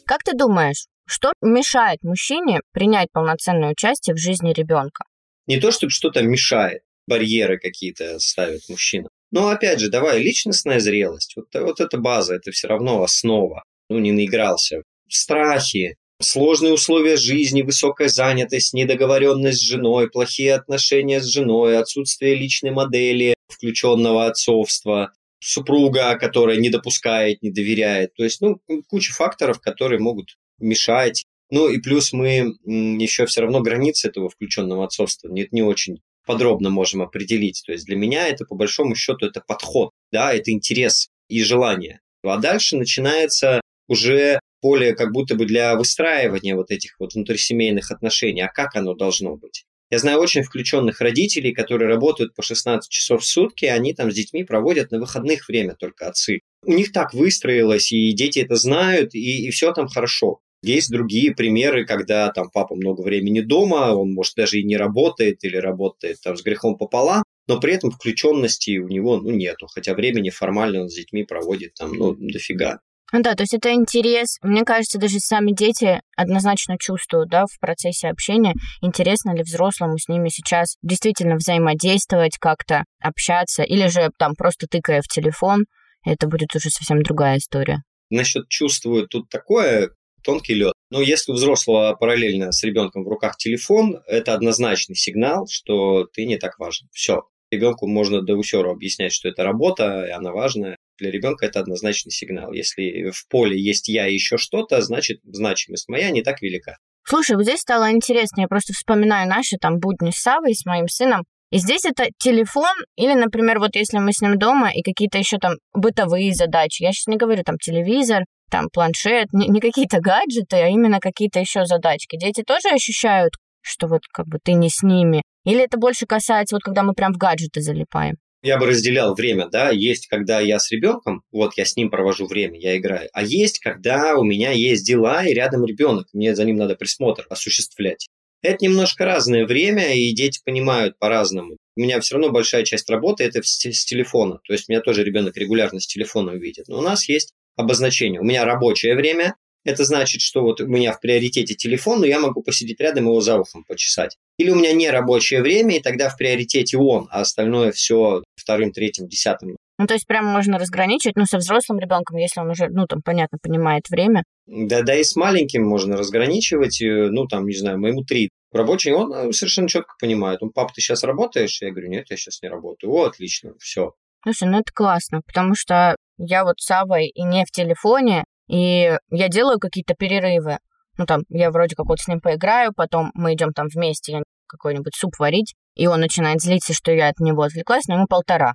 [0.06, 5.06] Как ты думаешь, что мешает мужчине принять полноценное участие в жизни ребенка?
[5.47, 9.08] Не то, чтобы что-то мешает, барьеры какие-то ставит мужчина.
[9.32, 13.64] Но опять же, давай, личностная зрелость, вот, вот эта база, это все равно основа.
[13.89, 14.84] Ну, не наигрался.
[15.10, 22.72] Страхи, сложные условия жизни, высокая занятость, недоговоренность с женой, плохие отношения с женой, отсутствие личной
[22.72, 25.14] модели, включенного отцовства,
[25.44, 28.14] супруга, которая не допускает, не доверяет.
[28.16, 31.26] То есть, ну, куча факторов, которые могут мешать.
[31.50, 36.70] Ну и плюс мы еще все равно границы этого включенного отцовства не, не очень подробно
[36.70, 37.62] можем определить.
[37.66, 42.00] То есть для меня это по большому счету это подход, да, это интерес и желание.
[42.24, 48.41] А дальше начинается уже поле как будто бы для выстраивания вот этих вот внутрисемейных отношений.
[48.41, 49.66] А как оно должно быть?
[49.94, 54.16] Я знаю очень включенных родителей, которые работают по 16 часов в сутки, они там с
[54.16, 56.39] детьми проводят на выходных время только отцы.
[56.66, 60.39] У них так выстроилось, и дети это знают, и, и все там хорошо.
[60.64, 65.44] Есть другие примеры, когда там папа много времени дома, он, может, даже и не работает
[65.44, 69.94] или работает там с грехом пополам, но при этом включенности у него ну, нету, хотя
[69.94, 72.80] времени формально он с детьми проводит там ну, дофига.
[73.14, 74.38] Да, то есть это интерес.
[74.41, 80.07] Мне кажется, даже сами дети однозначно чувствуют, да, в процессе общения, интересно ли взрослому с
[80.07, 85.66] ними сейчас действительно взаимодействовать, как-то общаться, или же там просто тыкая в телефон,
[86.03, 87.84] это будет уже совсем другая история.
[88.09, 89.91] Насчет чувствуют тут такое,
[90.24, 90.74] тонкий лед.
[90.89, 96.26] Но если у взрослого параллельно с ребенком в руках телефон, это однозначный сигнал, что ты
[96.26, 96.88] не так важен.
[96.91, 97.24] Все.
[97.54, 102.12] Ребенку можно до усеру объяснять, что это работа, и она важная для ребенка это однозначный
[102.12, 102.51] сигнал.
[102.51, 106.78] Если в поле есть я и еще что-то, значит значимость моя не так велика.
[107.06, 110.88] Слушай, вот здесь стало интересно, я просто вспоминаю наши там будни с Савой, с моим
[110.88, 111.24] сыном.
[111.51, 115.38] И здесь это телефон или, например, вот если мы с ним дома и какие-то еще
[115.38, 116.82] там бытовые задачи.
[116.82, 121.39] Я сейчас не говорю там телевизор, там планшет, не, не какие-то гаджеты, а именно какие-то
[121.39, 122.18] еще задачки.
[122.18, 125.22] Дети тоже ощущают, что вот как бы ты не с ними.
[125.46, 128.18] Или это больше касается вот когда мы прям в гаджеты залипаем?
[128.44, 132.28] я бы разделял время, да, есть, когда я с ребенком, вот я с ним провожу
[132.28, 136.44] время, я играю, а есть, когда у меня есть дела и рядом ребенок, мне за
[136.44, 138.08] ним надо присмотр осуществлять.
[138.41, 141.56] Это немножко разное время, и дети понимают по-разному.
[141.78, 144.39] У меня все равно большая часть работы это с, телефона.
[144.46, 146.68] То есть меня тоже ребенок регулярно с телефона увидит.
[146.68, 148.20] Но у нас есть обозначение.
[148.20, 152.20] У меня рабочее время, это значит, что вот у меня в приоритете телефон, но я
[152.20, 154.18] могу посидеть рядом и его за ухом почесать.
[154.38, 158.72] Или у меня не рабочее время, и тогда в приоритете он, а остальное все вторым,
[158.72, 159.57] третьим, десятым.
[159.80, 163.01] Ну, то есть прямо можно разграничивать, ну, со взрослым ребенком, если он уже, ну, там,
[163.01, 164.24] понятно, понимает время.
[164.45, 168.30] Да, да и с маленьким можно разграничивать, э, ну, там, не знаю, моему три.
[168.51, 170.43] Рабочий, он э, совершенно четко понимает.
[170.43, 171.59] Он, пап, ты сейчас работаешь?
[171.61, 172.93] Я говорю, нет, я сейчас не работаю.
[172.93, 173.93] О, отлично, все.
[174.24, 178.98] Слушай, ну это классно, потому что я вот с Авой и не в телефоне, и
[179.10, 180.58] я делаю какие-то перерывы.
[180.98, 184.24] Ну, там, я вроде как вот с ним поиграю, потом мы идем там вместе, я
[184.48, 188.54] какой-нибудь суп варить, и он начинает злиться, что я от него отвлеклась, но ему полтора.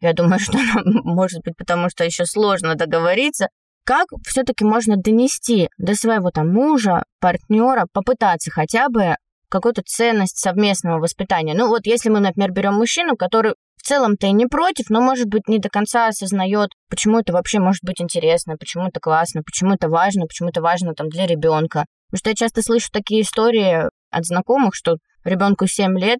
[0.00, 3.48] Я думаю, что может быть, потому что еще сложно договориться.
[3.84, 9.14] Как все-таки можно донести до своего там мужа, партнера, попытаться хотя бы
[9.48, 11.54] какую-то ценность совместного воспитания.
[11.54, 13.54] Ну вот если мы, например, берем мужчину, который
[13.86, 17.82] целом-то и не против, но, может быть, не до конца осознает, почему это вообще может
[17.82, 21.86] быть интересно, почему это классно, почему это важно, почему это важно там для ребенка.
[22.10, 26.18] Потому что я часто слышу такие истории от знакомых, что ребенку 7 лет,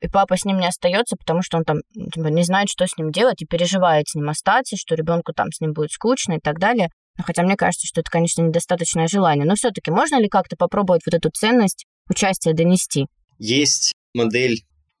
[0.00, 2.96] и папа с ним не остается, потому что он там типа, не знает, что с
[2.98, 6.40] ним делать, и переживает с ним остаться, что ребенку там с ним будет скучно и
[6.40, 6.88] так далее.
[7.16, 9.46] Но хотя мне кажется, что это, конечно, недостаточное желание.
[9.46, 13.06] Но все-таки можно ли как-то попробовать вот эту ценность участия донести?
[13.38, 14.58] Есть модель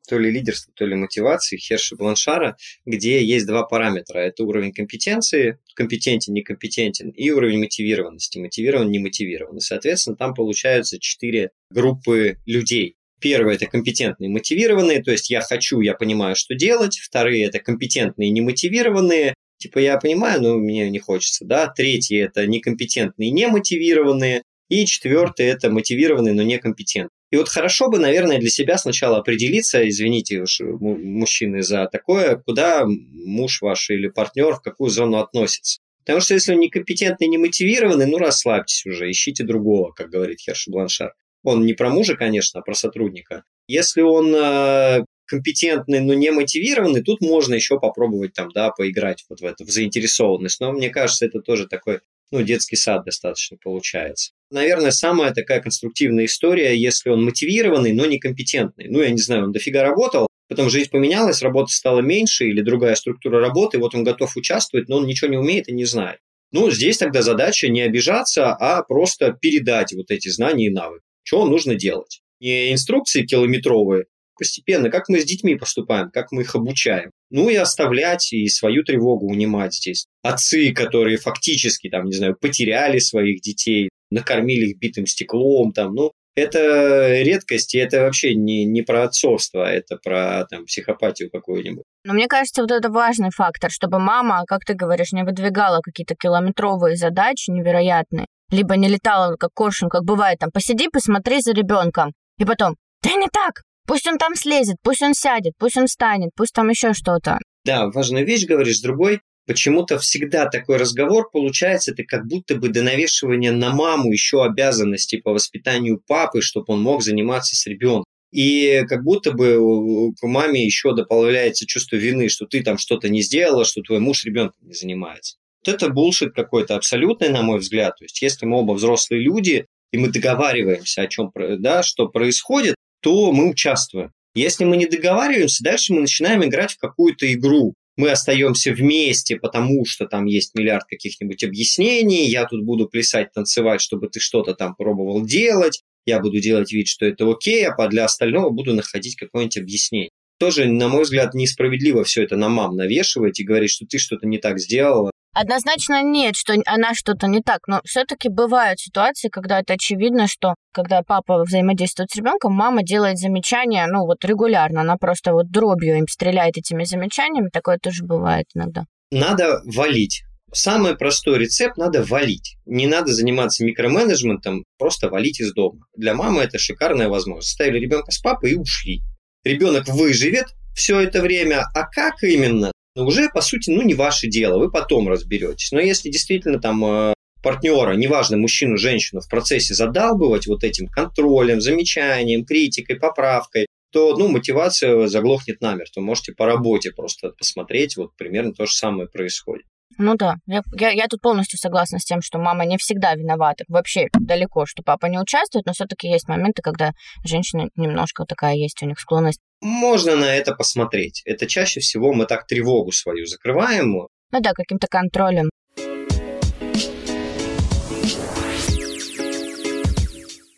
[0.08, 4.18] то ли лидерства, то ли мотивации Херши Бланшара, где есть два параметра.
[4.18, 9.58] Это уровень компетенции, компетентен, некомпетентен, и уровень мотивированности, мотивирован, не мотивирован.
[9.58, 12.96] И, соответственно, там получаются четыре группы людей.
[13.20, 16.98] Первые– это компетентные, мотивированные, то есть я хочу, я понимаю, что делать.
[16.98, 21.46] Вторые– это компетентные, немотивированные, типа я понимаю, но мне не хочется.
[21.46, 21.68] Да?
[21.68, 24.42] Третьи– это некомпетентные, немотивированные.
[24.68, 27.10] И четвертый– это мотивированные, но некомпетентные.
[27.34, 32.84] И вот хорошо бы, наверное, для себя сначала определиться, извините уж, мужчины, за такое, куда
[32.86, 35.80] муж ваш или партнер, в какую зону относится.
[36.04, 40.68] Потому что если он некомпетентный, не мотивированный, ну расслабьтесь уже, ищите другого, как говорит Херш
[40.68, 41.12] Бланшар.
[41.42, 43.42] Он не про мужа, конечно, а про сотрудника.
[43.66, 49.40] Если он э, компетентный, но не мотивированный, тут можно еще попробовать там, да, поиграть вот
[49.40, 50.60] в это, в заинтересованность.
[50.60, 51.98] Но мне кажется, это тоже такой
[52.34, 54.32] ну, детский сад достаточно получается.
[54.50, 58.88] Наверное, самая такая конструктивная история, если он мотивированный, но некомпетентный.
[58.88, 62.96] Ну, я не знаю, он дофига работал, потом жизнь поменялась, работы стало меньше или другая
[62.96, 66.18] структура работы, вот он готов участвовать, но он ничего не умеет и не знает.
[66.50, 71.04] Ну, здесь тогда задача не обижаться, а просто передать вот эти знания и навыки.
[71.22, 72.20] Что нужно делать?
[72.40, 74.06] Не инструкции километровые,
[74.36, 77.10] постепенно, как мы с детьми поступаем, как мы их обучаем.
[77.30, 80.06] Ну и оставлять и свою тревогу унимать здесь.
[80.22, 86.12] Отцы, которые фактически, там, не знаю, потеряли своих детей, накормили их битым стеклом, там, ну,
[86.36, 91.84] это редкость, и это вообще не, не про отцовство, это про там, психопатию какую-нибудь.
[92.04, 96.14] Но мне кажется, вот это важный фактор, чтобы мама, как ты говоришь, не выдвигала какие-то
[96.16, 102.12] километровые задачи невероятные, либо не летала как коршун, как бывает, там, посиди, посмотри за ребенком,
[102.38, 106.30] и потом, да не так, Пусть он там слезет, пусть он сядет, пусть он встанет,
[106.34, 107.38] пусть там еще что-то.
[107.64, 108.80] Да, важную вещь говоришь.
[108.80, 114.44] Другой, почему-то всегда такой разговор получается, это как будто бы до навешивания на маму еще
[114.44, 118.04] обязанностей по воспитанию папы, чтобы он мог заниматься с ребенком.
[118.32, 123.22] И как будто бы к маме еще добавляется чувство вины, что ты там что-то не
[123.22, 125.36] сделала, что твой муж ребенком не занимается.
[125.64, 127.96] Вот это булшит какой-то абсолютный, на мой взгляд.
[127.96, 131.30] То есть, если мы оба взрослые люди, и мы договариваемся о чем,
[131.60, 132.74] да, что происходит,
[133.04, 134.12] то мы участвуем.
[134.34, 137.74] Если мы не договариваемся, дальше мы начинаем играть в какую-то игру.
[137.96, 143.80] Мы остаемся вместе, потому что там есть миллиард каких-нибудь объяснений, я тут буду плясать, танцевать,
[143.80, 148.06] чтобы ты что-то там пробовал делать, я буду делать вид, что это окей, а для
[148.06, 150.10] остального буду находить какое-нибудь объяснение.
[150.38, 154.26] Тоже, на мой взгляд, несправедливо все это на мам навешивать и говорить, что ты что-то
[154.26, 159.60] не так сделала, Однозначно нет, что она что-то не так, но все-таки бывают ситуации, когда
[159.60, 164.96] это очевидно, что когда папа взаимодействует с ребенком, мама делает замечания, ну вот регулярно, она
[164.96, 168.84] просто вот дробью им стреляет этими замечаниями, такое тоже бывает иногда.
[169.10, 170.22] Надо валить.
[170.52, 172.56] Самый простой рецепт– надо валить.
[172.64, 175.80] Не надо заниматься микроменеджментом, просто валить из дома.
[175.96, 177.50] Для мамы это шикарная возможность.
[177.50, 179.02] Ставили ребенка с папой и ушли.
[179.42, 184.28] Ребенок выживет, все это время, а как именно, ну, уже, по сути, ну, не ваше
[184.28, 185.72] дело, вы потом разберетесь.
[185.72, 191.60] Но если действительно там э, партнера, неважно, мужчину, женщину, в процессе задалбывать вот этим контролем,
[191.60, 196.00] замечанием, критикой, поправкой, то ну, мотивация заглохнет намертво.
[196.00, 199.66] Можете по работе просто посмотреть, вот примерно то же самое происходит.
[199.96, 203.64] Ну да, я, я, я тут полностью согласна с тем, что мама не всегда виновата.
[203.68, 206.92] Вообще далеко, что папа не участвует, но все-таки есть моменты, когда
[207.24, 209.40] женщина немножко такая есть, у них склонность.
[209.60, 211.22] Можно на это посмотреть.
[211.24, 214.08] Это чаще всего мы так тревогу свою закрываем.
[214.32, 215.48] Ну да, каким-то контролем.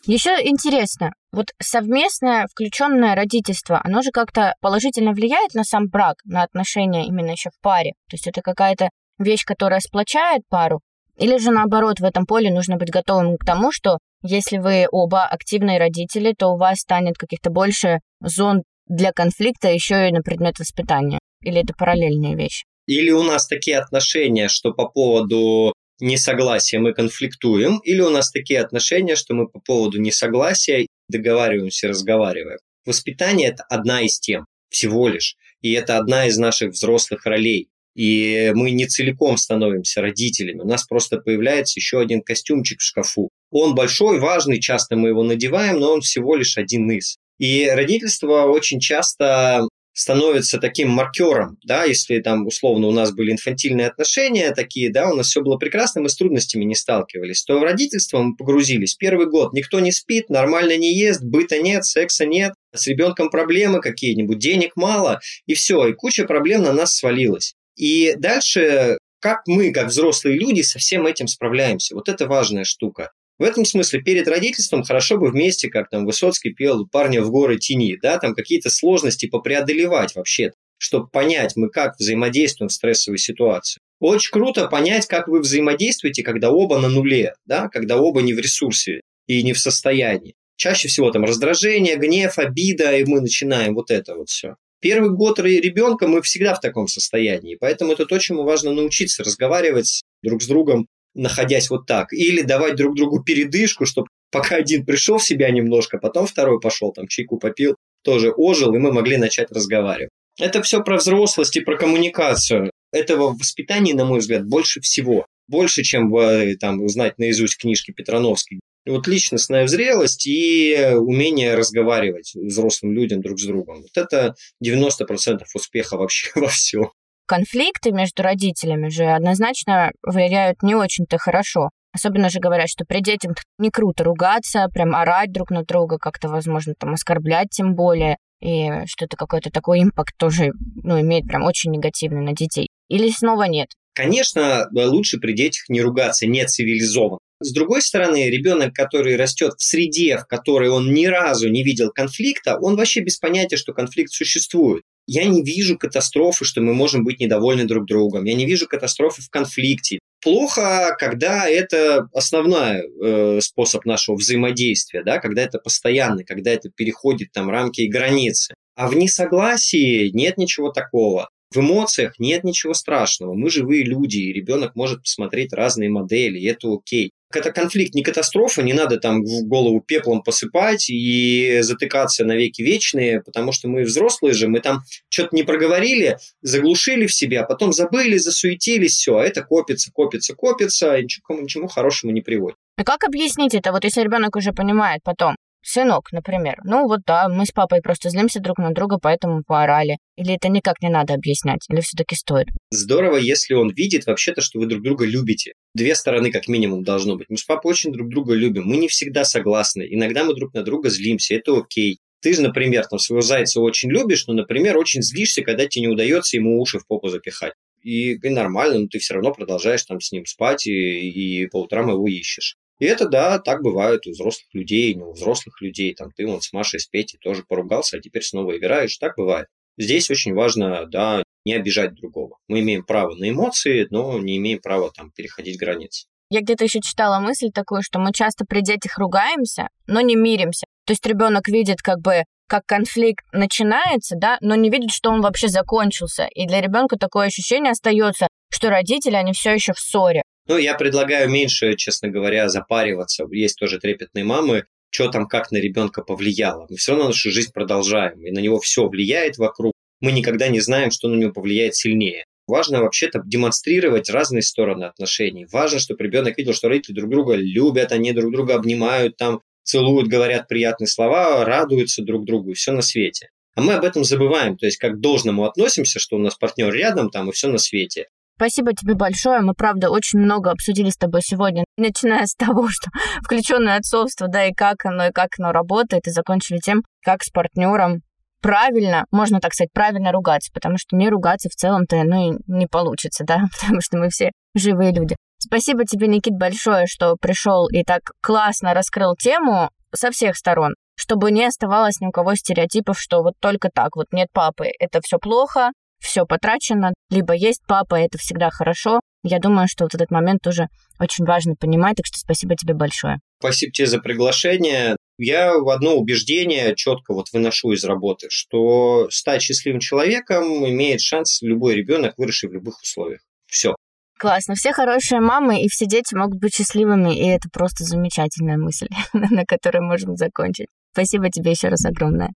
[0.07, 6.45] Еще интересно, вот совместное включенное родительство, оно же как-то положительно влияет на сам брак, на
[6.45, 7.95] отношения именно еще в паре.
[8.09, 8.89] То есть это какая-то
[9.19, 10.81] вещь, которая сплочает пару,
[11.19, 15.25] или же наоборот, в этом поле нужно быть готовым к тому, что если вы оба
[15.25, 20.59] активные родители, то у вас станет каких-то больше зон для конфликта еще и на предмет
[20.59, 21.19] воспитания.
[21.43, 22.65] Или это параллельные вещи?
[22.87, 28.61] Или у нас такие отношения, что по поводу несогласия мы конфликтуем, или у нас такие
[28.61, 32.59] отношения, что мы по поводу несогласия договариваемся, разговариваем.
[32.85, 35.37] Воспитание– это одна из тем, всего лишь.
[35.63, 37.69] И это одна из наших взрослых ролей.
[37.97, 40.61] И мы не целиком становимся родителями.
[40.61, 43.31] У нас просто появляется еще один костюмчик в шкафу.
[43.51, 47.17] Он большой, важный, часто мы его надеваем, но он всего лишь один из.
[47.39, 49.67] И родительство очень часто
[49.97, 55.15] становится таким маркером, да, если там условно у нас были инфантильные отношения такие, да, у
[55.15, 58.95] нас все было прекрасно, мы с трудностями не сталкивались, то в родительство мы погрузились.
[58.95, 63.81] Первый год никто не спит, нормально не ест, быта нет, секса нет, с ребенком проблемы
[63.81, 67.55] какие-нибудь, денег мало, и все, и куча проблем на нас свалилась.
[67.77, 71.95] И дальше как мы, как взрослые люди, со всем этим справляемся.
[71.95, 73.11] Вот это важная штука.
[73.39, 77.59] В этом смысле перед родительством хорошо бы вместе, как там Высоцкий пел «Парня в горы
[77.59, 83.81] тени», да, там какие-то сложности попреодолевать вообще, чтобы понять, мы как взаимодействуем в стрессовой ситуации.
[83.99, 88.39] Очень круто понять, как вы взаимодействуете, когда оба на нуле, да, когда оба не в
[88.39, 90.35] ресурсе и не в состоянии.
[90.57, 94.55] Чаще всего там раздражение, гнев, обида, и мы начинаем вот это вот все.
[94.87, 100.05] Первый год ребенка мы всегда в таком состоянии, поэтому это то, чему важно научиться разговаривать
[100.23, 102.13] друг с другом находясь вот так.
[102.13, 106.93] Или давать друг другу передышку, чтобы пока один пришел в себя немножко, потом второй пошел,
[106.93, 107.75] там чайку попил,
[108.05, 110.11] тоже ожил, и мы могли начать разговаривать.
[110.39, 112.71] Это все про взрослость и про коммуникацию.
[112.93, 115.27] Этого в воспитании, на мой взгляд, больше всего.
[115.49, 116.15] Больше, чем
[116.61, 118.61] там, узнать наизусть книжки Петрановской.
[118.87, 123.83] Вот личностная зрелость и умение разговаривать взрослым людям друг с другом.
[123.83, 124.35] Вот это
[124.65, 126.91] 90% успеха вообще во всем
[127.27, 131.71] конфликты между родителями же однозначно влияют не очень-то хорошо.
[131.93, 136.29] Особенно же говорят, что при детях не круто ругаться, прям орать друг на друга, как-то,
[136.29, 140.51] возможно, там оскорблять тем более, и что это какой-то такой импакт тоже
[140.83, 142.69] ну, имеет прям очень негативный на детей.
[142.89, 143.69] Или снова нет?
[143.95, 147.19] Конечно, лучше при детях не ругаться, не цивилизованно.
[147.41, 151.91] С другой стороны, ребенок, который растет в среде, в которой он ни разу не видел
[151.91, 154.83] конфликта, он вообще без понятия, что конфликт существует.
[155.07, 158.25] Я не вижу катастрофы, что мы можем быть недовольны друг другом.
[158.25, 160.01] Я не вижу катастрофы в конфликте.
[160.23, 167.31] Плохо, когда это основной э, способ нашего взаимодействия, да, когда это постоянно, когда это переходит
[167.33, 168.55] там рамки и границы.
[168.75, 171.29] А в несогласии нет ничего такого.
[171.55, 173.35] В эмоциях нет ничего страшного.
[173.35, 177.13] Мы живые люди, и ребенок может посмотреть разные модели, и это окей.
[177.37, 182.63] Это конфликт, не катастрофа, не надо там в голову пеплом посыпать и затыкаться на веки
[182.63, 187.73] вечные, потому что мы взрослые же, мы там что-то не проговорили, заглушили в себя, потом
[187.73, 192.57] забыли, засуетились, все, а это копится, копится, копится, и ничего, ничему хорошему не приводит.
[192.77, 195.37] А как объяснить это, вот если ребенок уже понимает потом,
[195.69, 196.59] Сынок, например.
[196.63, 199.99] Ну вот да, мы с папой просто злимся друг на друга, поэтому поорали.
[200.17, 201.67] Или это никак не надо объяснять?
[201.69, 202.47] Или все-таки стоит?
[202.71, 205.55] Здорово, если он видит вообще-то, что вы друг друга любите.
[205.75, 207.29] Две стороны как минимум должно быть.
[207.31, 208.63] Мы с папой очень друг друга любим.
[208.65, 209.85] Мы не всегда согласны.
[209.91, 211.35] Иногда мы друг на друга злимся.
[211.35, 211.99] Это окей.
[212.23, 215.93] Ты же, например, там своего зайца очень любишь, но, например, очень злишься, когда тебе не
[215.93, 217.55] удается ему уши в попу запихать.
[217.83, 221.63] И, и нормально, но ты все равно продолжаешь там с ним спать и, и по
[221.63, 222.57] утрам его ищешь.
[222.79, 225.95] И это, да, так бывает у взрослых людей, не у взрослых людей.
[225.95, 228.99] Там ты вот с Машей, с Петей тоже поругался, а теперь снова играешь.
[228.99, 229.47] Так бывает.
[229.79, 232.39] Здесь очень важно, да, не обижать другого.
[232.49, 236.07] Мы имеем право на эмоции, но не имеем права там переходить границы.
[236.29, 240.67] Я где-то еще читала мысль такую, что мы часто при детях ругаемся, но не миримся.
[240.85, 245.21] То есть ребенок видит как бы как конфликт начинается, да, но не видит, что он
[245.21, 246.27] вообще закончился.
[246.35, 250.23] И для ребенка такое ощущение остается, что родители, они все еще в ссоре.
[250.47, 253.27] Ну, я предлагаю меньше, честно говоря, запариваться.
[253.31, 256.67] Есть тоже трепетные мамы, что там как на ребенка повлияло.
[256.71, 259.73] Мы все равно нашу жизнь продолжаем, и на него все влияет вокруг.
[260.01, 262.25] мы никогда не знаем, что на него повлияет сильнее.
[262.47, 265.47] Важно вообще-то демонстрировать разные стороны отношений.
[265.51, 270.09] Важно, чтобы ребенок видел, что родители друг друга любят, они друг друга обнимают, там, целуют,
[270.09, 273.31] говорят приятные слова, радуются друг другу, и все на свете.
[273.57, 276.73] А мы об этом забываем, то есть как к должному относимся, что у нас партнер
[276.73, 278.07] рядом, там, и все на свете.
[278.37, 279.41] Спасибо тебе большое.
[279.41, 282.91] Мы, правда, очень много обсудили с тобой сегодня, начиная с того, что
[283.23, 287.31] включенное отцовство, да, и как оно, и как оно работает, и закончили тем, как с
[287.31, 288.03] партнером
[288.43, 292.67] правильно, можно так сказать, правильно ругаться, потому что не ругаться в целом-то, ну, и не
[292.67, 295.17] получится, да, потому что мы все живые люди.
[295.39, 301.31] Спасибо тебе, Никит, большое, что пришел и так классно раскрыл тему со всех сторон, чтобы
[301.31, 305.19] не оставалось ни у кого стереотипов, что вот только так, вот нет папы, это все
[305.19, 305.71] плохо,
[306.07, 309.01] все потрачено, либо есть папа, это всегда хорошо.
[309.23, 310.69] Я думаю, что вот этот момент тоже
[311.01, 313.19] очень важно понимать, так что спасибо тебе большое.
[313.41, 314.97] Спасибо тебе за приглашение.
[315.19, 321.43] Я в одно убеждение четко вот выношу из работы, что стать счастливым человеком имеет шанс
[321.43, 323.21] любой ребенок, выросший в любых условиях.
[323.47, 323.75] Все.
[324.19, 324.55] Классно.
[324.55, 329.45] Все хорошие мамы и все дети могут быть счастливыми, и это просто замечательная мысль, на
[329.45, 330.69] которой можем закончить.
[330.93, 332.31] Спасибо тебе еще раз огромное.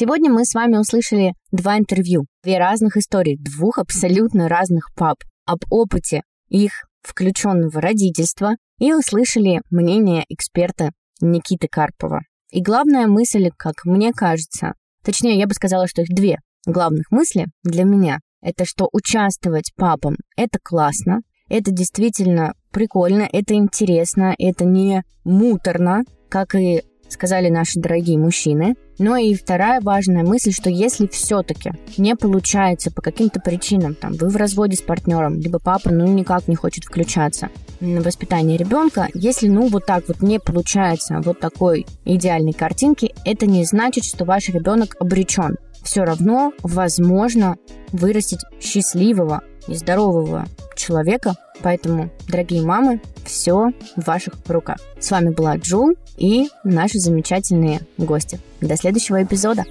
[0.00, 5.58] Сегодня мы с вами услышали два интервью, две разных истории, двух абсолютно разных пап, об
[5.70, 12.20] опыте их включенного родительства и услышали мнение эксперта Никиты Карпова.
[12.52, 17.46] И главная мысль, как мне кажется, точнее, я бы сказала, что их две главных мысли
[17.64, 25.02] для меня, это что участвовать папам– это классно, это действительно прикольно, это интересно, это не
[25.24, 28.74] муторно, как и сказали наши дорогие мужчины.
[28.98, 34.28] Но и вторая важная мысль, что если все-таки не получается по каким-то причинам, там, вы
[34.28, 37.50] в разводе с партнером, либо папа, ну, никак не хочет включаться
[37.80, 43.46] на воспитание ребенка, если, ну, вот так вот не получается вот такой идеальной картинки, это
[43.46, 45.56] не значит, что ваш ребенок обречен.
[45.82, 47.56] Все равно возможно
[47.92, 51.34] вырастить счастливого и здорового человека.
[51.60, 54.78] Поэтому, дорогие мамы, все в ваших руках.
[55.00, 58.38] С вами была Джул и наши замечательные гости.
[58.60, 59.64] До следующего эпизода.